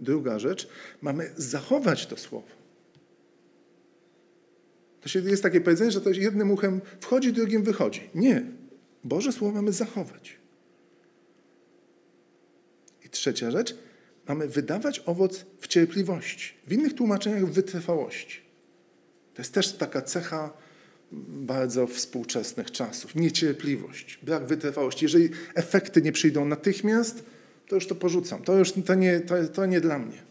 Druga 0.00 0.38
rzecz, 0.38 0.68
mamy 1.00 1.30
zachować 1.36 2.06
to 2.06 2.16
słowo. 2.16 2.48
To 5.00 5.08
się, 5.08 5.20
jest 5.20 5.42
takie 5.42 5.60
powiedzenie, 5.60 5.90
że 5.90 6.00
to 6.00 6.10
jednym 6.10 6.50
uchem 6.50 6.80
wchodzi, 7.00 7.32
drugim 7.32 7.62
wychodzi. 7.62 8.10
Nie. 8.14 8.59
Boże 9.04 9.32
Słowo 9.32 9.54
mamy 9.54 9.72
zachować 9.72 10.40
trzecia 13.10 13.50
rzecz, 13.50 13.74
mamy 14.28 14.48
wydawać 14.48 15.02
owoc 15.06 15.44
w 15.60 15.68
cierpliwości. 15.68 16.54
W 16.66 16.72
innych 16.72 16.94
tłumaczeniach 16.94 17.46
w 17.46 17.52
wytrwałości. 17.52 18.40
To 19.34 19.42
jest 19.42 19.54
też 19.54 19.72
taka 19.72 20.02
cecha 20.02 20.52
bardzo 21.28 21.86
współczesnych 21.86 22.70
czasów. 22.70 23.14
Niecierpliwość, 23.14 24.18
brak 24.22 24.46
wytrwałości. 24.46 25.04
Jeżeli 25.04 25.28
efekty 25.54 26.02
nie 26.02 26.12
przyjdą 26.12 26.44
natychmiast, 26.44 27.24
to 27.68 27.74
już 27.74 27.86
to 27.86 27.94
porzucam. 27.94 28.42
To 28.42 28.58
już 28.58 28.72
to 28.72 28.94
nie, 28.94 29.20
to, 29.20 29.48
to 29.48 29.66
nie 29.66 29.80
dla 29.80 29.98
mnie. 29.98 30.22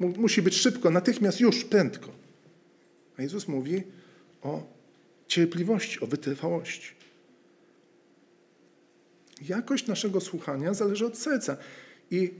Musi 0.00 0.42
być 0.42 0.56
szybko, 0.56 0.90
natychmiast, 0.90 1.40
już, 1.40 1.64
prędko. 1.64 2.08
A 3.18 3.22
Jezus 3.22 3.48
mówi 3.48 3.82
o 4.42 4.62
cierpliwości, 5.28 6.00
o 6.00 6.06
wytrwałości. 6.06 7.03
Jakość 9.48 9.86
naszego 9.86 10.20
słuchania 10.20 10.74
zależy 10.74 11.06
od 11.06 11.18
serca. 11.18 11.56
I 12.10 12.30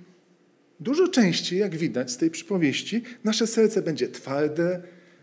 dużo 0.81 1.09
częściej, 1.09 1.59
jak 1.59 1.77
widać 1.77 2.11
z 2.11 2.17
tej 2.17 2.31
przypowieści, 2.31 3.03
nasze 3.25 3.47
serce 3.47 3.83
będzie 3.83 4.09
twarde, 4.09 4.83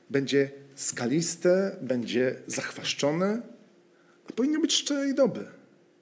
będzie 0.09 0.51
skaliste, 0.75 1.75
będzie 1.81 2.35
zachwaszczone, 2.47 3.41
a 4.29 4.31
powinno 4.31 4.59
być 4.59 4.73
szczere 4.73 5.09
i 5.09 5.15
dobre, 5.15 5.43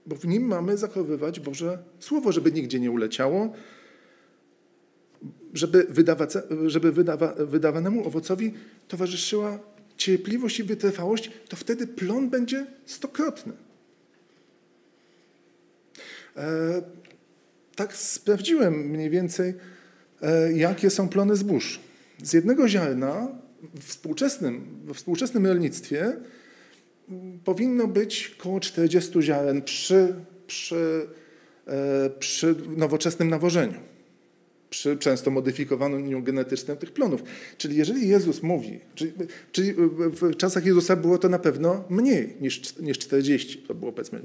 bo 0.05 0.15
w 0.15 0.27
nim 0.27 0.43
mamy 0.43 0.77
zachowywać 0.77 1.39
Boże 1.39 1.79
Słowo, 1.99 2.31
żeby 2.31 2.51
nigdzie 2.51 2.79
nie 2.79 2.91
uleciało, 2.91 3.53
żeby, 5.53 5.87
wydawa, 5.89 6.27
żeby 6.65 6.91
wydawa, 6.91 7.33
wydawanemu 7.37 8.07
owocowi 8.07 8.53
towarzyszyła 8.87 9.59
cierpliwość 9.97 10.59
i 10.59 10.63
wytrwałość, 10.63 11.31
to 11.49 11.55
wtedy 11.55 11.87
plon 11.87 12.29
będzie 12.29 12.65
stokrotny. 12.85 13.53
E, 16.37 16.81
tak 17.75 17.95
sprawdziłem 17.95 18.73
mniej 18.73 19.09
więcej, 19.09 19.53
e, 20.21 20.53
jakie 20.53 20.89
są 20.89 21.09
plony 21.09 21.35
zbóż. 21.35 21.79
Z 22.23 22.33
jednego 22.33 22.67
ziarna 22.67 23.27
w 23.79 23.85
współczesnym, 23.85 24.81
we 24.85 24.93
współczesnym 24.93 25.47
rolnictwie 25.47 26.17
powinno 27.43 27.87
być 27.87 28.35
około 28.39 28.59
40 28.59 29.21
ziaren 29.21 29.61
przy, 29.61 30.13
przy, 30.47 31.07
e, 31.67 32.09
przy 32.09 32.55
nowoczesnym 32.77 33.29
nawożeniu 33.29 33.88
przy 34.69 34.97
często 34.97 35.31
modyfikowaniu 35.31 36.23
genetycznym 36.23 36.77
tych 36.77 36.91
plonów. 36.91 37.23
Czyli 37.57 37.77
jeżeli 37.77 38.07
Jezus 38.07 38.43
mówi, 38.43 38.79
czyli, 38.95 39.11
czyli, 39.51 39.73
w 39.97 40.35
czasach 40.37 40.65
Jezusa 40.65 40.95
było 40.95 41.17
to 41.17 41.29
na 41.29 41.39
pewno 41.39 41.83
mniej 41.89 42.35
niż, 42.41 42.77
niż 42.77 42.97
40, 42.97 43.57
to 43.57 43.75
było 43.75 43.91
powiedzmy, 43.91 44.21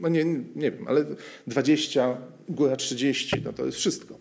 no 0.00 0.08
nie, 0.08 0.24
nie 0.56 0.70
wiem, 0.70 0.88
ale 0.88 1.04
20, 1.46 2.16
góra 2.48 2.76
30, 2.76 3.42
no 3.44 3.52
to 3.52 3.66
jest 3.66 3.78
wszystko. 3.78 4.18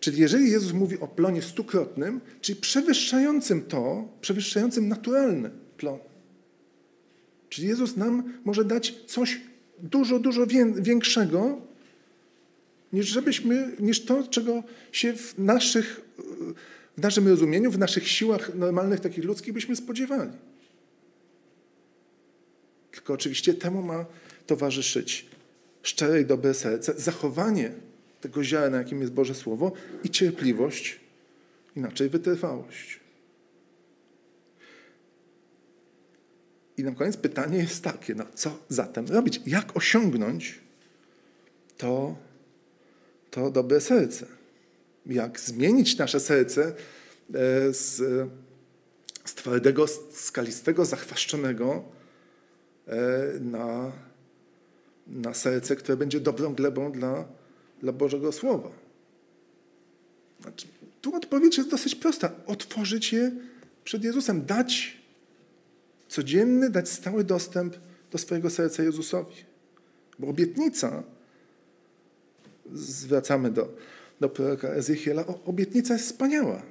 Czyli 0.00 0.20
jeżeli 0.20 0.50
Jezus 0.50 0.72
mówi 0.72 1.00
o 1.00 1.08
plonie 1.08 1.42
stukrotnym, 1.42 2.20
czyli 2.40 2.60
przewyższającym 2.60 3.62
to, 3.62 4.08
przewyższającym 4.20 4.88
naturalny 4.88 5.50
plon. 5.76 5.98
Czyli 7.48 7.68
Jezus 7.68 7.96
nam 7.96 8.40
może 8.44 8.64
dać 8.64 8.94
coś 9.06 9.40
dużo, 9.82 10.18
dużo 10.18 10.46
większego, 10.76 11.67
niż 12.92 13.06
żebyśmy, 13.06 13.72
niż 13.80 14.04
to, 14.04 14.22
czego 14.22 14.62
się 14.92 15.12
w 15.12 15.38
naszych, 15.38 16.00
w 16.96 17.02
naszym 17.02 17.28
rozumieniu, 17.28 17.70
w 17.70 17.78
naszych 17.78 18.08
siłach 18.08 18.54
normalnych, 18.54 19.00
takich 19.00 19.24
ludzkich 19.24 19.52
byśmy 19.52 19.76
spodziewali. 19.76 20.30
Tylko 22.90 23.12
oczywiście 23.12 23.54
temu 23.54 23.82
ma 23.82 24.06
towarzyszyć 24.46 25.26
szczere 25.82 26.20
i 26.20 26.24
dobre 26.24 26.54
serce, 26.54 26.94
zachowanie 26.96 27.72
tego 28.20 28.44
ziarna, 28.44 28.78
jakim 28.78 29.00
jest 29.00 29.12
Boże 29.12 29.34
Słowo 29.34 29.72
i 30.04 30.10
cierpliwość, 30.10 31.00
inaczej 31.76 32.08
wytrwałość. 32.08 33.00
I 36.76 36.84
na 36.84 36.92
koniec 36.92 37.16
pytanie 37.16 37.58
jest 37.58 37.84
takie, 37.84 38.14
no 38.14 38.24
co 38.34 38.58
zatem 38.68 39.06
robić? 39.06 39.40
Jak 39.46 39.76
osiągnąć 39.76 40.58
to, 41.76 42.16
to 43.30 43.50
dobre 43.50 43.80
serce? 43.80 44.26
Jak 45.06 45.40
zmienić 45.40 45.98
nasze 45.98 46.20
serce 46.20 46.62
e, 46.64 46.74
z, 47.72 47.96
z 49.24 49.34
twardego, 49.34 49.86
skalistego, 50.12 50.84
zachwaszczonego 50.84 51.84
e, 52.86 52.98
na, 53.40 53.92
na 55.06 55.34
serce, 55.34 55.76
które 55.76 55.96
będzie 55.96 56.20
dobrą 56.20 56.54
glebą 56.54 56.92
dla 56.92 57.38
dla 57.80 57.92
Bożego 57.92 58.32
Słowa? 58.32 58.70
Znaczy, 60.40 60.66
tu 61.00 61.16
odpowiedź 61.16 61.58
jest 61.58 61.70
dosyć 61.70 61.94
prosta. 61.94 62.30
Otworzyć 62.46 63.12
je 63.12 63.32
przed 63.84 64.04
Jezusem, 64.04 64.46
dać 64.46 64.96
codzienny, 66.08 66.70
dać 66.70 66.88
stały 66.88 67.24
dostęp 67.24 67.76
do 68.10 68.18
swojego 68.18 68.50
serca 68.50 68.82
Jezusowi. 68.82 69.34
Bo 70.18 70.28
obietnica, 70.28 71.02
zwracamy 72.72 73.50
do, 73.50 73.74
do 74.20 74.28
proroka 74.28 74.68
Ezechiela, 74.68 75.24
obietnica 75.44 75.94
jest 75.94 76.06
wspaniała. 76.06 76.62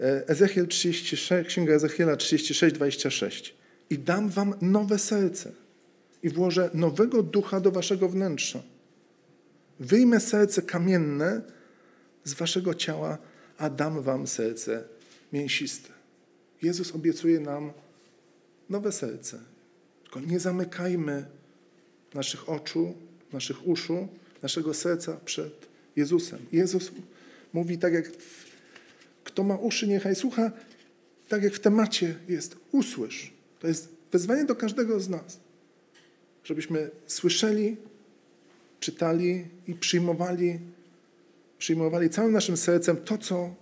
E, 0.00 0.28
Ezechiel 0.28 0.66
36, 0.66 1.48
Księga 1.48 1.74
Ezechiela 1.74 2.16
36, 2.16 2.74
26. 2.74 3.54
I 3.90 3.98
dam 3.98 4.28
wam 4.28 4.54
nowe 4.60 4.98
serce 4.98 5.52
i 6.22 6.30
włożę 6.30 6.70
nowego 6.74 7.22
ducha 7.22 7.60
do 7.60 7.70
waszego 7.70 8.08
wnętrza 8.08 8.62
Wyjmę 9.80 10.20
serce 10.20 10.62
kamienne 10.62 11.42
z 12.24 12.34
waszego 12.34 12.74
ciała, 12.74 13.18
a 13.58 13.70
dam 13.70 14.02
wam 14.02 14.26
serce 14.26 14.84
mięsiste. 15.32 15.88
Jezus 16.62 16.94
obiecuje 16.94 17.40
nam 17.40 17.72
nowe 18.70 18.92
serce. 18.92 19.38
Tylko 20.02 20.20
nie 20.20 20.40
zamykajmy 20.40 21.26
naszych 22.14 22.48
oczu, 22.48 22.94
naszych 23.32 23.66
uszu, 23.66 24.08
naszego 24.42 24.74
serca 24.74 25.16
przed 25.24 25.66
Jezusem. 25.96 26.38
Jezus 26.52 26.92
mówi 27.52 27.78
tak 27.78 27.92
jak 27.92 28.12
w, 28.16 28.44
kto 29.24 29.44
ma 29.44 29.56
uszy, 29.56 29.88
niechaj 29.88 30.16
słucha, 30.16 30.52
tak 31.28 31.42
jak 31.42 31.54
w 31.54 31.60
temacie 31.60 32.14
jest, 32.28 32.56
usłysz. 32.72 33.32
To 33.60 33.68
jest 33.68 33.88
wezwanie 34.12 34.44
do 34.44 34.56
każdego 34.56 35.00
z 35.00 35.08
nas, 35.08 35.40
żebyśmy 36.44 36.90
słyszeli 37.06 37.76
czytali 38.80 39.44
i 39.66 39.74
przyjmowali, 39.74 40.58
przyjmowali 41.58 42.10
całym 42.10 42.32
naszym 42.32 42.56
sercem 42.56 42.96
to, 42.96 43.18
co, 43.18 43.54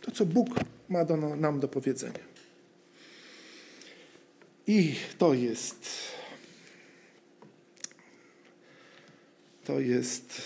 to, 0.00 0.10
co 0.10 0.26
Bóg 0.26 0.48
ma 0.88 1.04
do, 1.04 1.16
nam 1.16 1.60
do 1.60 1.68
powiedzenia. 1.68 2.34
I 4.66 4.94
to 5.18 5.34
jest, 5.34 5.88
to 9.64 9.80
jest 9.80 10.42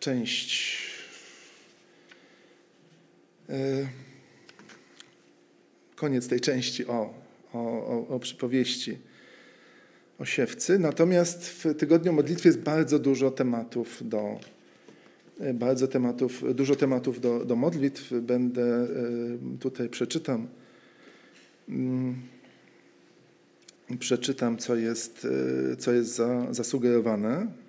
część 0.00 0.78
e, 3.48 3.88
koniec 5.96 6.28
tej 6.28 6.40
części 6.40 6.86
o, 6.86 7.14
o, 7.52 7.58
o, 7.86 8.08
o 8.08 8.18
przypowieści 8.18 8.98
osiewcy. 10.18 10.78
Natomiast 10.78 11.48
w 11.48 11.74
tygodniu 11.74 12.12
modlitwy 12.12 12.48
jest 12.48 12.60
bardzo 12.60 12.98
dużo 12.98 13.30
tematów 13.30 14.08
do 14.08 14.40
e, 15.40 15.54
bardzo 15.54 15.88
tematów, 15.88 16.54
dużo 16.54 16.76
tematów 16.76 17.20
do, 17.20 17.44
do 17.44 17.56
modlitw. 17.56 18.12
Będę 18.20 18.62
e, 18.62 18.88
tutaj 19.60 19.88
przeczytam. 19.88 20.48
Mm, 21.68 22.14
przeczytam, 23.98 24.58
co 24.58 24.76
jest, 24.76 25.26
co 25.78 25.92
jest 25.92 26.14
za, 26.14 26.54
zasugerowane. 26.54 27.61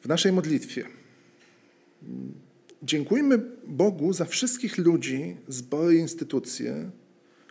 W 0.00 0.08
naszej 0.08 0.32
modlitwie 0.32 0.84
dziękujmy 2.82 3.38
Bogu 3.66 4.12
za 4.12 4.24
wszystkich 4.24 4.78
ludzi, 4.78 5.36
zbory 5.48 5.96
i 5.96 5.98
instytucje, 5.98 6.90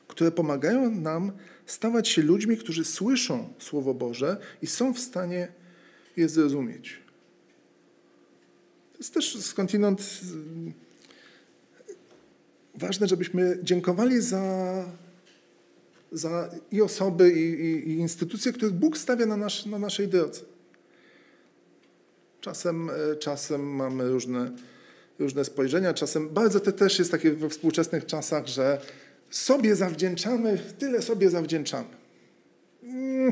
które 0.07 0.31
pomagają 0.31 0.91
nam 0.91 1.31
stawać 1.65 2.07
się 2.07 2.21
ludźmi, 2.21 2.57
którzy 2.57 2.85
słyszą 2.85 3.53
Słowo 3.59 3.93
Boże 3.93 4.37
i 4.61 4.67
są 4.67 4.93
w 4.93 4.99
stanie 4.99 5.47
je 6.17 6.29
zrozumieć. 6.29 6.99
To 8.93 8.97
jest 8.97 9.13
też 9.13 9.37
skądinąd 9.37 10.21
mm, 10.33 10.73
ważne, 12.75 13.07
żebyśmy 13.07 13.59
dziękowali 13.63 14.21
za, 14.21 14.85
za 16.11 16.49
i 16.71 16.81
osoby, 16.81 17.31
i, 17.31 17.65
i, 17.65 17.89
i 17.89 17.97
instytucje, 17.97 18.53
których 18.53 18.73
Bóg 18.73 18.97
stawia 18.97 19.25
na, 19.25 19.37
nasz, 19.37 19.65
na 19.65 19.79
naszej 19.79 20.07
drodze. 20.07 20.56
Czasem, 22.47 22.89
e, 22.89 23.15
czasem 23.15 23.75
mamy 23.75 24.09
różne, 24.09 24.51
różne 25.19 25.45
spojrzenia, 25.45 25.93
czasem 25.93 26.29
bardzo 26.29 26.59
to 26.59 26.71
też 26.71 26.99
jest 26.99 27.11
takie 27.11 27.31
we 27.31 27.49
współczesnych 27.49 28.05
czasach, 28.05 28.47
że 28.47 28.81
sobie 29.29 29.75
zawdzięczamy, 29.75 30.59
tyle 30.79 31.01
sobie 31.01 31.29
zawdzięczamy. 31.29 31.89
Mm, 32.83 33.31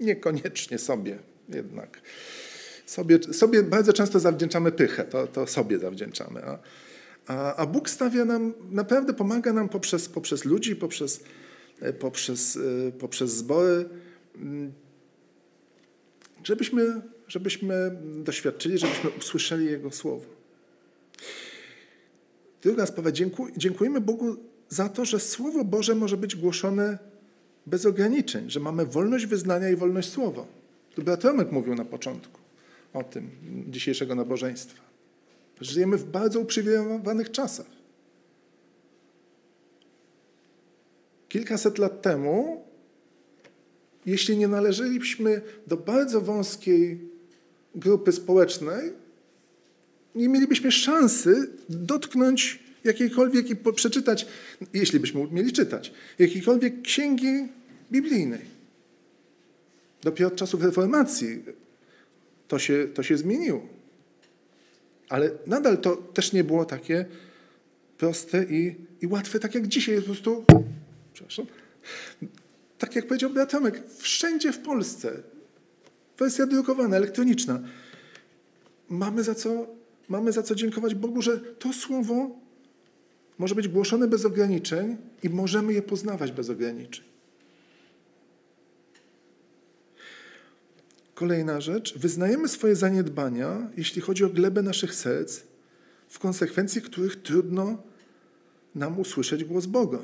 niekoniecznie 0.00 0.78
sobie 0.78 1.18
jednak. 1.48 2.00
Sobie, 2.86 3.22
sobie 3.32 3.62
bardzo 3.62 3.92
często 3.92 4.20
zawdzięczamy 4.20 4.72
pychę, 4.72 5.04
to, 5.04 5.26
to 5.26 5.46
sobie 5.46 5.78
zawdzięczamy. 5.78 6.44
A, 6.44 6.58
A, 7.26 7.56
a 7.56 7.66
Bóg 7.66 7.90
stawia 7.90 8.24
nam, 8.24 8.54
naprawdę 8.70 9.14
pomaga 9.14 9.52
nam 9.52 9.68
poprzez, 9.68 10.08
poprzez 10.08 10.44
ludzi, 10.44 10.76
poprzez, 10.76 11.20
e, 11.80 11.92
poprzez, 11.92 12.56
e, 12.56 12.92
poprzez 12.92 13.30
zbory, 13.30 13.88
mm, 14.36 14.72
żebyśmy, 16.44 17.00
żebyśmy 17.30 17.96
doświadczyli, 18.24 18.78
żebyśmy 18.78 19.10
usłyszeli 19.10 19.66
Jego 19.66 19.90
Słowo. 19.90 20.26
Druga 22.62 22.86
sprawa, 22.86 23.10
dziękujemy 23.56 24.00
Bogu 24.00 24.36
za 24.68 24.88
to, 24.88 25.04
że 25.04 25.20
Słowo 25.20 25.64
Boże 25.64 25.94
może 25.94 26.16
być 26.16 26.36
głoszone 26.36 26.98
bez 27.66 27.86
ograniczeń, 27.86 28.50
że 28.50 28.60
mamy 28.60 28.86
wolność 28.86 29.26
wyznania 29.26 29.70
i 29.70 29.76
wolność 29.76 30.08
słowa. 30.08 30.46
Tu 30.94 31.02
brat 31.02 31.24
Romek 31.24 31.52
mówił 31.52 31.74
na 31.74 31.84
początku 31.84 32.40
o 32.92 33.04
tym 33.04 33.30
dzisiejszego 33.68 34.14
nabożeństwa. 34.14 34.82
Żyjemy 35.60 35.96
w 35.96 36.04
bardzo 36.04 36.40
uprzywilejowanych 36.40 37.30
czasach. 37.30 37.66
Kilkaset 41.28 41.78
lat 41.78 42.02
temu, 42.02 42.64
jeśli 44.06 44.36
nie 44.36 44.48
należeliśmy 44.48 45.42
do 45.66 45.76
bardzo 45.76 46.20
wąskiej 46.20 47.09
grupy 47.74 48.12
społecznej, 48.12 48.92
nie 50.14 50.28
mielibyśmy 50.28 50.72
szansy 50.72 51.50
dotknąć 51.68 52.58
jakiejkolwiek 52.84 53.50
i 53.50 53.56
przeczytać, 53.56 54.26
jeśli 54.74 55.00
byśmy 55.00 55.28
mieli 55.30 55.52
czytać, 55.52 55.92
jakiejkolwiek 56.18 56.82
księgi 56.82 57.48
biblijnej. 57.92 58.60
Dopiero 60.02 60.28
od 60.28 60.36
czasów 60.36 60.62
reformacji 60.62 61.42
to 62.48 62.58
się, 62.58 62.88
to 62.94 63.02
się 63.02 63.16
zmieniło. 63.16 63.66
Ale 65.08 65.30
nadal 65.46 65.78
to 65.78 65.96
też 65.96 66.32
nie 66.32 66.44
było 66.44 66.64
takie 66.64 67.04
proste 67.98 68.44
i, 68.44 68.74
i 69.00 69.06
łatwe, 69.06 69.38
tak 69.38 69.54
jak 69.54 69.66
dzisiaj. 69.66 69.96
Po 69.96 70.02
prostu, 70.02 70.44
przepraszam, 71.14 71.46
tak 72.78 72.96
jak 72.96 73.06
powiedział 73.06 73.30
Tomek, 73.46 73.82
wszędzie 73.98 74.52
w 74.52 74.58
Polsce 74.58 75.22
wersja 76.20 76.46
drukowana, 76.46 76.96
elektroniczna. 76.96 77.60
Mamy 78.88 79.24
za 79.24 79.34
co, 79.34 79.66
mamy 80.08 80.32
za 80.32 80.42
co 80.42 80.54
dziękować 80.54 80.94
Bogu, 80.94 81.22
że 81.22 81.38
to 81.38 81.72
słowo 81.72 82.30
może 83.38 83.54
być 83.54 83.68
głoszone 83.68 84.08
bez 84.08 84.24
ograniczeń 84.24 84.96
i 85.22 85.30
możemy 85.30 85.72
je 85.72 85.82
poznawać 85.82 86.32
bez 86.32 86.50
ograniczeń. 86.50 87.04
Kolejna 91.14 91.60
rzecz. 91.60 91.98
Wyznajemy 91.98 92.48
swoje 92.48 92.76
zaniedbania, 92.76 93.70
jeśli 93.76 94.02
chodzi 94.02 94.24
o 94.24 94.28
glebę 94.28 94.62
naszych 94.62 94.94
serc, 94.94 95.40
w 96.08 96.18
konsekwencji 96.18 96.82
których 96.82 97.22
trudno 97.22 97.82
nam 98.74 99.00
usłyszeć 99.00 99.44
głos 99.44 99.66
Boga. 99.66 99.98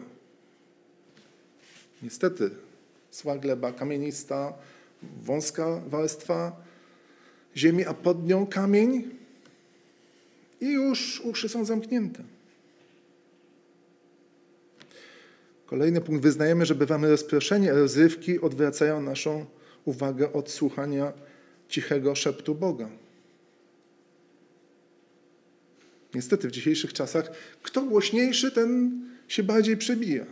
Niestety, 2.03 2.51
zła 3.13 3.39
gleba 3.39 3.73
kamienista, 3.73 4.53
wąska 5.03 5.81
warstwa 5.87 6.63
ziemi, 7.57 7.85
a 7.85 7.95
pod 7.95 8.27
nią 8.27 8.47
kamień 8.47 9.11
i 10.61 10.73
już 10.73 11.21
uszy 11.21 11.49
są 11.49 11.65
zamknięte. 11.65 12.23
Kolejny 15.67 16.01
punkt. 16.01 16.23
Wyznajemy, 16.23 16.67
że 16.67 16.75
bywamy 16.75 17.11
rozproszeni, 17.11 17.71
a 17.71 17.75
rozrywki 17.75 18.41
odwracają 18.41 19.03
naszą 19.03 19.47
uwagę 19.85 20.33
od 20.33 20.51
słuchania 20.51 21.13
cichego 21.69 22.15
szeptu 22.15 22.55
Boga. 22.55 22.89
Niestety 26.15 26.49
w 26.49 26.51
dzisiejszych 26.51 26.93
czasach 26.93 27.31
kto 27.63 27.83
głośniejszy, 27.83 28.51
ten 28.51 29.01
się 29.29 29.43
bardziej 29.43 29.77
przebija. 29.77 30.27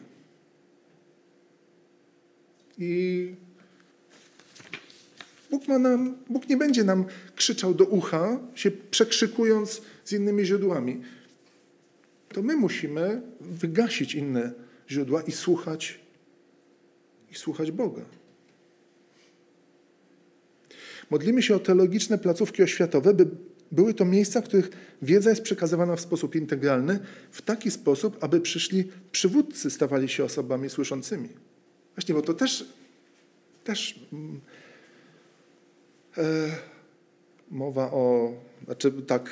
I 2.78 3.34
Bóg, 5.54 5.68
ma 5.68 5.78
nam, 5.78 6.16
Bóg 6.30 6.48
nie 6.48 6.56
będzie 6.56 6.84
nam 6.84 7.04
krzyczał 7.36 7.74
do 7.74 7.84
ucha, 7.84 8.40
się 8.54 8.70
przekrzykując 8.70 9.82
z 10.04 10.12
innymi 10.12 10.44
źródłami. 10.44 11.00
To 12.28 12.42
my 12.42 12.56
musimy 12.56 13.22
wygasić 13.40 14.14
inne 14.14 14.52
źródła 14.90 15.22
i 15.22 15.32
słuchać, 15.32 16.00
i 17.30 17.34
słuchać 17.34 17.72
Boga. 17.72 18.02
Modlimy 21.10 21.42
się 21.42 21.56
o 21.56 21.58
teologiczne 21.58 22.18
placówki 22.18 22.62
oświatowe, 22.62 23.14
by 23.14 23.26
były 23.72 23.94
to 23.94 24.04
miejsca, 24.04 24.40
w 24.40 24.44
których 24.44 24.70
wiedza 25.02 25.30
jest 25.30 25.42
przekazywana 25.42 25.96
w 25.96 26.00
sposób 26.00 26.34
integralny, 26.34 26.98
w 27.30 27.42
taki 27.42 27.70
sposób, 27.70 28.24
aby 28.24 28.40
przyszli 28.40 28.84
przywódcy 29.12 29.70
stawali 29.70 30.08
się 30.08 30.24
osobami 30.24 30.70
słyszącymi. 30.70 31.28
Właśnie, 31.94 32.14
bo 32.14 32.22
to 32.22 32.34
też, 32.34 32.66
też 33.64 34.00
mowa 37.50 37.90
o, 37.90 38.32
znaczy 38.64 38.92
tak, 38.92 39.30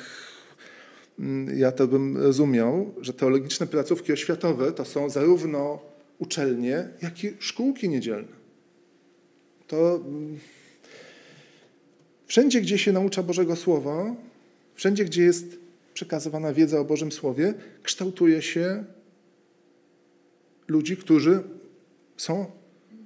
mm, 1.19 1.59
ja 1.59 1.71
to 1.71 1.87
bym 1.87 2.17
rozumiał, 2.17 2.93
że 3.01 3.13
teologiczne 3.13 3.67
placówki 3.67 4.13
oświatowe 4.13 4.71
to 4.71 4.85
są 4.85 5.09
zarówno 5.09 5.79
uczelnie, 6.19 6.89
jak 7.01 7.23
i 7.23 7.33
szkółki 7.39 7.89
niedzielne. 7.89 8.43
To 9.67 9.95
mm, 9.95 10.39
Wszędzie, 12.33 12.61
gdzie 12.61 12.77
się 12.77 12.91
naucza 12.91 13.23
Bożego 13.23 13.55
Słowa, 13.55 14.15
wszędzie, 14.75 15.05
gdzie 15.05 15.23
jest 15.23 15.45
przekazywana 15.93 16.53
wiedza 16.53 16.79
o 16.79 16.85
Bożym 16.85 17.11
Słowie, 17.11 17.53
kształtuje 17.83 18.41
się 18.41 18.83
ludzi, 20.67 20.97
którzy 20.97 21.43
są 22.17 22.45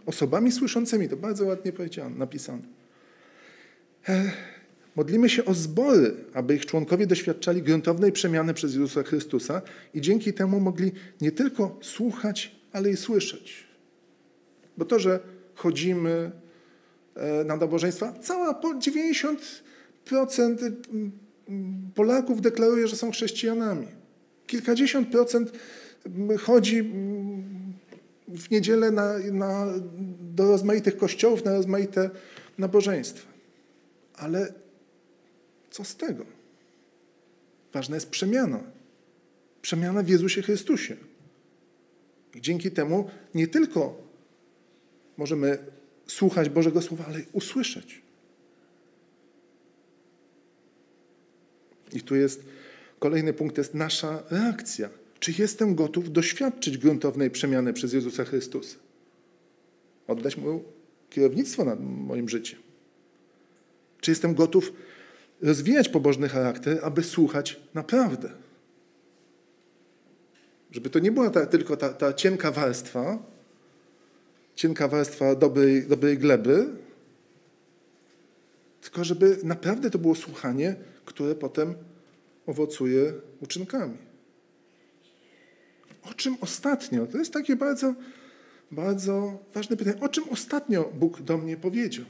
osobami 0.06 0.52
słyszącymi. 0.52 1.10
To 1.10 1.18
bardzo 1.18 1.46
ładnie 1.46 1.74
powiedziane, 1.74 2.16
napisane. 2.16 2.77
Modlimy 4.96 5.30
się 5.30 5.46
o 5.46 5.54
zbory, 5.54 6.16
aby 6.34 6.56
ich 6.56 6.66
członkowie 6.66 7.08
doświadczali 7.08 7.62
gruntownej 7.62 8.12
przemiany 8.12 8.54
przez 8.54 8.74
Jezusa 8.74 9.04
Chrystusa 9.04 9.62
i 9.94 10.02
dzięki 10.02 10.34
temu 10.34 10.60
mogli 10.60 10.92
nie 11.22 11.32
tylko 11.32 11.80
słuchać, 11.82 12.56
ale 12.74 12.90
i 12.90 12.98
słyszeć. 12.98 13.68
Bo 14.78 14.86
to, 14.86 15.00
że 15.00 15.20
chodzimy, 15.56 16.32
E, 17.18 17.44
na 17.44 17.58
nabożeństwa, 17.58 18.14
cała 18.22 18.54
90% 18.54 19.38
mm, 21.50 21.92
Polaków 21.96 22.42
deklaruje, 22.42 22.88
że 22.88 22.96
są 22.96 23.12
chrześcijanami. 23.12 23.88
Kilkadziesiąt 24.48 25.08
procent 25.08 25.52
chodzi 26.40 26.94
w 28.28 28.52
niedzielę 28.52 28.92
na, 28.92 29.18
na, 29.32 29.66
do 30.36 30.48
rozmaitych 30.48 30.98
kościołów, 30.98 31.46
na 31.46 31.54
rozmaite 31.54 32.10
nabożeństwa. 32.58 33.37
Ale 34.18 34.54
co 35.72 35.84
z 35.84 35.96
tego? 35.96 36.26
Ważna 37.74 37.96
jest 37.96 38.10
przemiana. 38.10 38.64
Przemiana 39.62 40.04
w 40.04 40.10
Jezusie 40.10 40.42
Chrystusie. 40.42 40.98
I 42.36 42.42
dzięki 42.42 42.72
temu 42.72 43.10
nie 43.36 43.48
tylko 43.48 43.96
możemy 45.18 45.58
słuchać 46.08 46.50
Bożego 46.50 46.82
Słowa, 46.82 47.06
ale 47.06 47.20
usłyszeć. 47.32 48.02
I 51.94 52.02
tu 52.02 52.16
jest 52.16 52.44
kolejny 53.00 53.34
punkt, 53.34 53.58
jest 53.58 53.74
nasza 53.74 54.24
reakcja. 54.30 54.90
Czy 55.20 55.34
jestem 55.38 55.76
gotów 55.76 56.12
doświadczyć 56.12 56.78
gruntownej 56.78 57.32
przemiany 57.32 57.74
przez 57.74 57.94
Jezusa 57.94 58.26
Chrystusa? 58.26 58.78
Oddać 60.08 60.38
Mu 60.38 60.64
kierownictwo 61.10 61.66
nad 61.66 61.80
moim 61.82 62.30
życiem. 62.30 62.67
Czy 64.02 64.12
jestem 64.12 64.36
gotów 64.36 64.74
rozwijać 65.42 65.90
pobożny 65.90 66.30
charakter, 66.30 66.80
aby 66.84 67.04
słuchać 67.04 67.60
naprawdę? 67.74 68.30
Żeby 70.72 70.90
to 70.90 71.00
nie 71.00 71.12
była 71.12 71.30
ta, 71.30 71.46
tylko 71.46 71.78
ta, 71.78 71.90
ta 71.90 72.14
cienka 72.14 72.52
warstwa, 72.52 73.18
cienka 74.56 74.88
warstwa 74.88 75.36
dobrej, 75.36 75.88
dobrej 75.88 76.18
gleby, 76.18 76.68
tylko 78.82 79.04
żeby 79.04 79.38
naprawdę 79.44 79.90
to 79.90 80.00
było 80.00 80.16
słuchanie, 80.16 80.76
które 81.06 81.36
potem 81.36 81.76
owocuje 82.46 83.14
uczynkami. 83.40 83.98
O 86.04 86.14
czym 86.14 86.38
ostatnio? 86.42 87.08
To 87.08 87.18
jest 87.18 87.34
takie 87.34 87.56
bardzo, 87.56 87.94
bardzo 88.72 89.40
ważne 89.54 89.78
pytanie. 89.78 90.02
O 90.02 90.10
czym 90.10 90.24
ostatnio 90.30 90.92
Bóg 90.94 91.22
do 91.22 91.38
mnie 91.38 91.58
powiedział? 91.58 92.06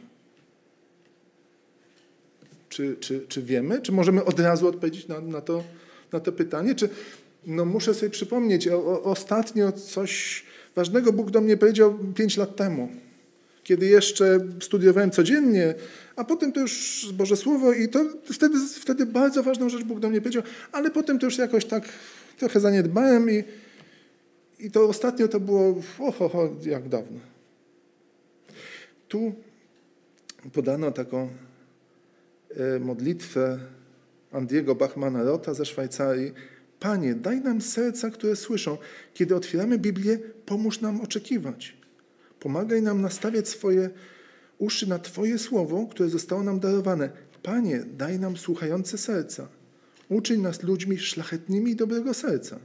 Czy, 2.70 2.96
czy, 3.00 3.26
czy 3.28 3.42
wiemy? 3.42 3.82
Czy 3.82 3.92
możemy 3.92 4.26
od 4.26 4.40
razu 4.40 4.68
odpowiedzieć 4.68 5.08
na, 5.08 5.22
na, 5.22 5.42
to, 5.42 5.64
na 6.12 6.20
to 6.20 6.32
pytanie? 6.32 6.76
Czy 6.76 6.90
no 7.46 7.66
muszę 7.66 7.94
sobie 7.94 8.10
przypomnieć, 8.10 8.68
o, 8.68 8.86
o, 8.86 9.04
ostatnio 9.04 9.72
coś 9.72 10.44
ważnego 10.76 11.14
Bóg 11.14 11.32
do 11.32 11.42
mnie 11.42 11.58
powiedział 11.58 12.00
pięć 12.16 12.38
lat 12.38 12.56
temu, 12.56 12.90
kiedy 13.64 13.86
jeszcze 13.86 14.40
studiowałem 14.62 15.12
codziennie, 15.12 15.76
a 16.16 16.24
potem 16.24 16.52
to 16.52 16.60
już 16.60 17.06
Boże 17.14 17.38
Słowo 17.38 17.74
i 17.74 17.90
to 17.90 18.06
wtedy, 18.34 18.58
wtedy 18.82 19.06
bardzo 19.06 19.44
ważną 19.44 19.70
rzecz 19.70 19.84
Bóg 19.84 20.00
do 20.00 20.10
mnie 20.10 20.22
powiedział, 20.22 20.44
ale 20.72 20.92
potem 20.92 21.20
to 21.20 21.26
już 21.26 21.38
jakoś 21.38 21.66
tak 21.66 21.84
trochę 22.38 22.60
zaniedbałem 22.60 23.30
i, 23.30 23.44
i 24.60 24.72
to 24.72 24.88
ostatnio 24.88 25.28
to 25.28 25.40
było, 25.40 25.82
oho, 26.00 26.56
jak 26.66 26.90
dawno. 26.90 27.20
Tu 29.08 29.34
podano 30.54 30.92
taką 30.92 31.30
modlitwę 32.80 33.60
Andiego 34.32 34.76
Bachmana-Rota 34.76 35.54
ze 35.54 35.66
Szwajcarii. 35.66 36.34
Panie, 36.80 37.16
daj 37.16 37.42
nam 37.42 37.62
serca, 37.62 38.10
które 38.10 38.36
słyszą. 38.36 38.78
Kiedy 39.14 39.36
otwieramy 39.36 39.80
Biblię, 39.80 40.20
pomóż 40.46 40.82
nam 40.82 41.02
oczekiwać. 41.02 41.78
Pomagaj 42.40 42.82
nam 42.82 43.02
nastawiać 43.02 43.50
swoje 43.50 43.90
uszy 44.58 44.90
na 44.90 45.00
Twoje 45.00 45.40
słowo, 45.40 45.88
które 45.92 46.10
zostało 46.10 46.44
nam 46.44 46.60
darowane. 46.60 47.10
Panie, 47.44 47.84
daj 47.98 48.20
nam 48.20 48.38
słuchające 48.38 48.98
serca. 48.98 49.48
Uczyń 50.10 50.42
nas 50.42 50.64
ludźmi 50.64 50.98
szlachetnymi 50.98 51.72
i 51.72 51.76
dobrego 51.76 52.14
serca, 52.14 52.60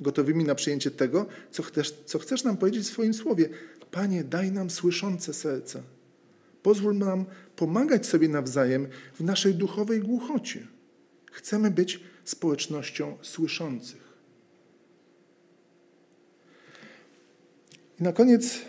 gotowymi 0.00 0.44
na 0.44 0.54
przyjęcie 0.54 0.90
tego, 0.90 1.26
co 1.50 1.62
chcesz, 1.62 1.94
co 2.04 2.18
chcesz 2.18 2.44
nam 2.44 2.56
powiedzieć 2.56 2.84
w 2.84 2.92
swoim 2.92 3.14
słowie. 3.14 3.48
Panie, 3.90 4.24
daj 4.24 4.52
nam 4.52 4.70
słyszące 4.70 5.34
serca. 5.34 5.82
Pozwól 6.64 6.96
nam 6.96 7.24
pomagać 7.56 8.06
sobie 8.06 8.28
nawzajem 8.28 8.88
w 9.14 9.20
naszej 9.20 9.54
duchowej 9.54 10.00
głuchocie. 10.00 10.66
Chcemy 11.32 11.70
być 11.70 12.00
społecznością 12.24 13.16
słyszących. 13.22 14.14
I 18.00 18.02
na 18.02 18.12
koniec 18.12 18.60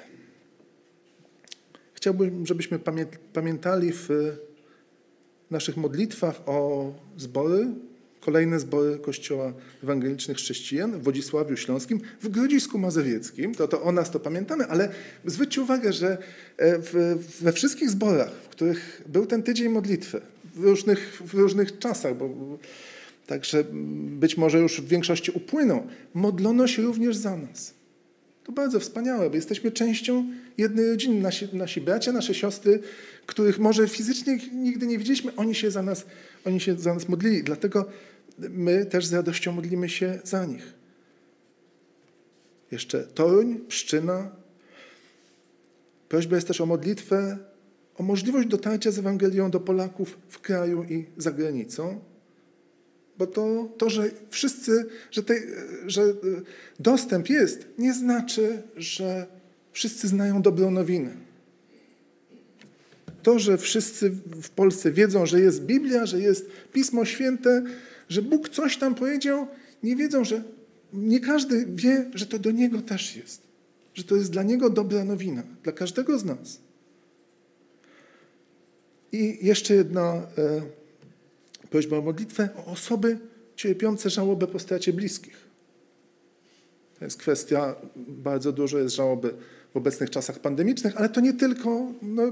chciałbym, 1.94 2.46
żebyśmy 2.46 2.80
pamiętali 3.34 3.92
w 3.94 4.10
naszych 5.52 5.78
modlitwach 5.78 6.42
o 6.46 6.94
zbory, 7.18 7.68
kolejne 8.26 8.60
zbory 8.60 9.00
Kościoła 9.00 9.54
Ewangelicznych 9.84 10.38
Chrześcijan 10.38 10.92
w 10.92 11.04
Wodzisławiu 11.04 11.58
Śląskim, 11.58 12.02
w 12.22 12.30
Grodzisku 12.30 12.78
Mazowieckim. 12.78 13.56
To, 13.56 13.68
to 13.68 13.82
o 13.82 13.92
nas 13.92 14.12
to 14.12 14.20
pamiętamy, 14.20 14.66
ale 14.66 14.90
zwróćcie 15.26 15.62
uwagę, 15.62 15.94
że 15.94 16.18
e, 16.58 16.80
w, 16.80 17.18
we 17.42 17.54
wszystkich 17.54 17.90
zborach, 17.90 18.32
w 18.32 18.50
których 18.50 19.02
był 19.08 19.26
ten 19.26 19.44
tydzień 19.44 19.70
modlitwy, 19.70 20.22
w 20.56 20.64
różnych, 20.64 21.22
w 21.26 21.34
różnych 21.34 21.80
czasach, 21.80 22.18
bo 22.18 22.30
także 23.28 23.64
być 24.20 24.38
może 24.38 24.60
już 24.60 24.82
w 24.82 24.88
większości 24.88 25.32
upłynął, 25.32 25.88
modlono 26.14 26.68
się 26.68 26.82
również 26.82 27.16
za 27.18 27.38
nas. 27.38 27.74
To 28.44 28.52
bardzo 28.52 28.80
wspaniałe, 28.80 29.30
bo 29.30 29.36
jesteśmy 29.36 29.72
częścią 29.72 30.26
jednej 30.58 30.90
rodziny. 30.90 31.22
Nasi, 31.22 31.48
nasi 31.54 31.82
bracia, 31.82 32.12
nasze 32.12 32.34
siostry, 32.34 32.80
których 33.26 33.60
może 33.60 33.88
fizycznie 33.88 34.40
nigdy 34.54 34.88
nie 34.88 34.98
widzieliśmy, 34.98 35.36
oni 35.36 35.56
się 35.56 35.72
za 35.72 35.82
nas, 35.82 36.06
oni 36.46 36.60
się 36.60 36.78
za 36.78 36.94
nas 36.94 37.10
modlili. 37.10 37.44
Dlatego 37.44 37.86
my 38.38 38.86
też 38.86 39.06
z 39.06 39.14
radością 39.14 39.52
modlimy 39.52 39.90
się 39.90 40.20
za 40.24 40.46
nich. 40.46 40.74
Jeszcze 42.72 43.04
Toruń, 43.04 43.60
Pszczyna. 43.68 44.32
Prośba 46.10 46.36
jest 46.36 46.48
też 46.48 46.62
o 46.62 46.66
modlitwę, 46.66 47.38
o 47.96 48.04
możliwość 48.04 48.48
dotarcia 48.48 48.92
z 48.92 49.00
Ewangelią 49.00 49.52
do 49.52 49.60
Polaków 49.60 50.18
w 50.30 50.40
kraju 50.40 50.84
i 50.84 51.06
za 51.18 51.32
granicą. 51.32 52.02
Bo 53.18 53.28
to, 53.28 53.70
to 53.78 53.90
że 53.90 54.12
wszyscy, 54.30 54.86
że, 55.12 55.24
te, 55.24 55.36
że 55.88 56.14
dostęp 56.80 57.30
jest, 57.30 57.68
nie 57.78 57.94
znaczy, 57.94 58.62
że 58.76 59.28
wszyscy 59.72 60.08
znają 60.08 60.42
dobrą 60.42 60.72
nowinę. 60.72 61.12
To, 63.24 63.40
że 63.40 63.58
wszyscy 63.58 64.10
w 64.42 64.50
Polsce 64.50 64.92
wiedzą, 64.92 65.26
że 65.26 65.40
jest 65.40 65.66
Biblia, 65.66 66.06
że 66.06 66.20
jest 66.20 66.50
Pismo 66.74 67.06
Święte, 67.06 67.64
że 68.10 68.22
Bóg 68.22 68.50
coś 68.50 68.78
tam 68.78 68.96
powiedział, 68.96 69.48
nie 69.84 69.96
wiedzą, 69.96 70.24
że 70.24 70.44
nie 70.94 71.20
każdy 71.20 71.66
wie, 71.66 72.12
że 72.14 72.26
to 72.26 72.40
do 72.40 72.52
Niego 72.52 72.82
też 72.82 73.16
jest. 73.16 73.42
Że 73.94 74.04
to 74.04 74.16
jest 74.16 74.32
dla 74.32 74.44
Niego 74.44 74.70
dobra 74.70 75.04
nowina, 75.04 75.44
dla 75.64 75.72
każdego 75.72 76.20
z 76.20 76.26
nas. 76.26 76.60
I 79.12 79.38
jeszcze 79.42 79.76
jedna 79.76 80.14
e, 80.38 80.62
prośba 81.70 81.98
o 81.98 82.02
modlitwę 82.02 82.50
o 82.56 82.66
osoby 82.66 83.18
cierpiące 83.56 84.10
żałobę 84.10 84.48
po 84.48 84.60
stracie 84.60 84.94
bliskich. 84.94 85.46
To 87.00 87.06
jest 87.06 87.18
kwestia, 87.18 87.76
bardzo 87.96 88.52
dużo 88.52 88.78
jest 88.78 88.96
żałoby 88.96 89.34
w 89.74 89.78
obecnych 89.78 90.10
czasach 90.10 90.40
pandemicznych, 90.40 90.98
ale 90.98 91.10
to 91.10 91.22
nie 91.22 91.34
tylko, 91.34 91.92
no, 92.02 92.24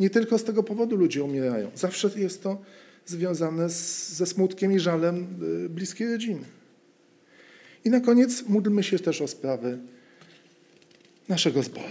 nie 0.00 0.10
tylko 0.10 0.38
z 0.38 0.44
tego 0.44 0.62
powodu 0.62 0.96
ludzie 0.96 1.24
umierają. 1.24 1.70
Zawsze 1.74 2.10
jest 2.16 2.42
to 2.42 2.62
związane 3.06 3.70
z, 3.70 4.08
ze 4.08 4.26
smutkiem 4.26 4.72
i 4.72 4.80
żalem 4.80 5.42
y, 5.64 5.68
bliskiej 5.68 6.12
rodziny. 6.12 6.44
I 7.84 7.90
na 7.90 8.00
koniec 8.00 8.42
módlmy 8.48 8.82
się 8.82 8.98
też 8.98 9.22
o 9.22 9.28
sprawy 9.28 9.78
naszego 11.28 11.62
zboru. 11.62 11.86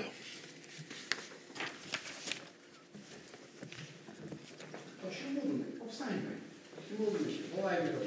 Módlmy, 5.34 5.64
powstańmy, 5.80 6.32
módlmy 7.00 7.32
się, 7.32 7.40
wołajmy 7.56 7.90
do. 7.92 8.05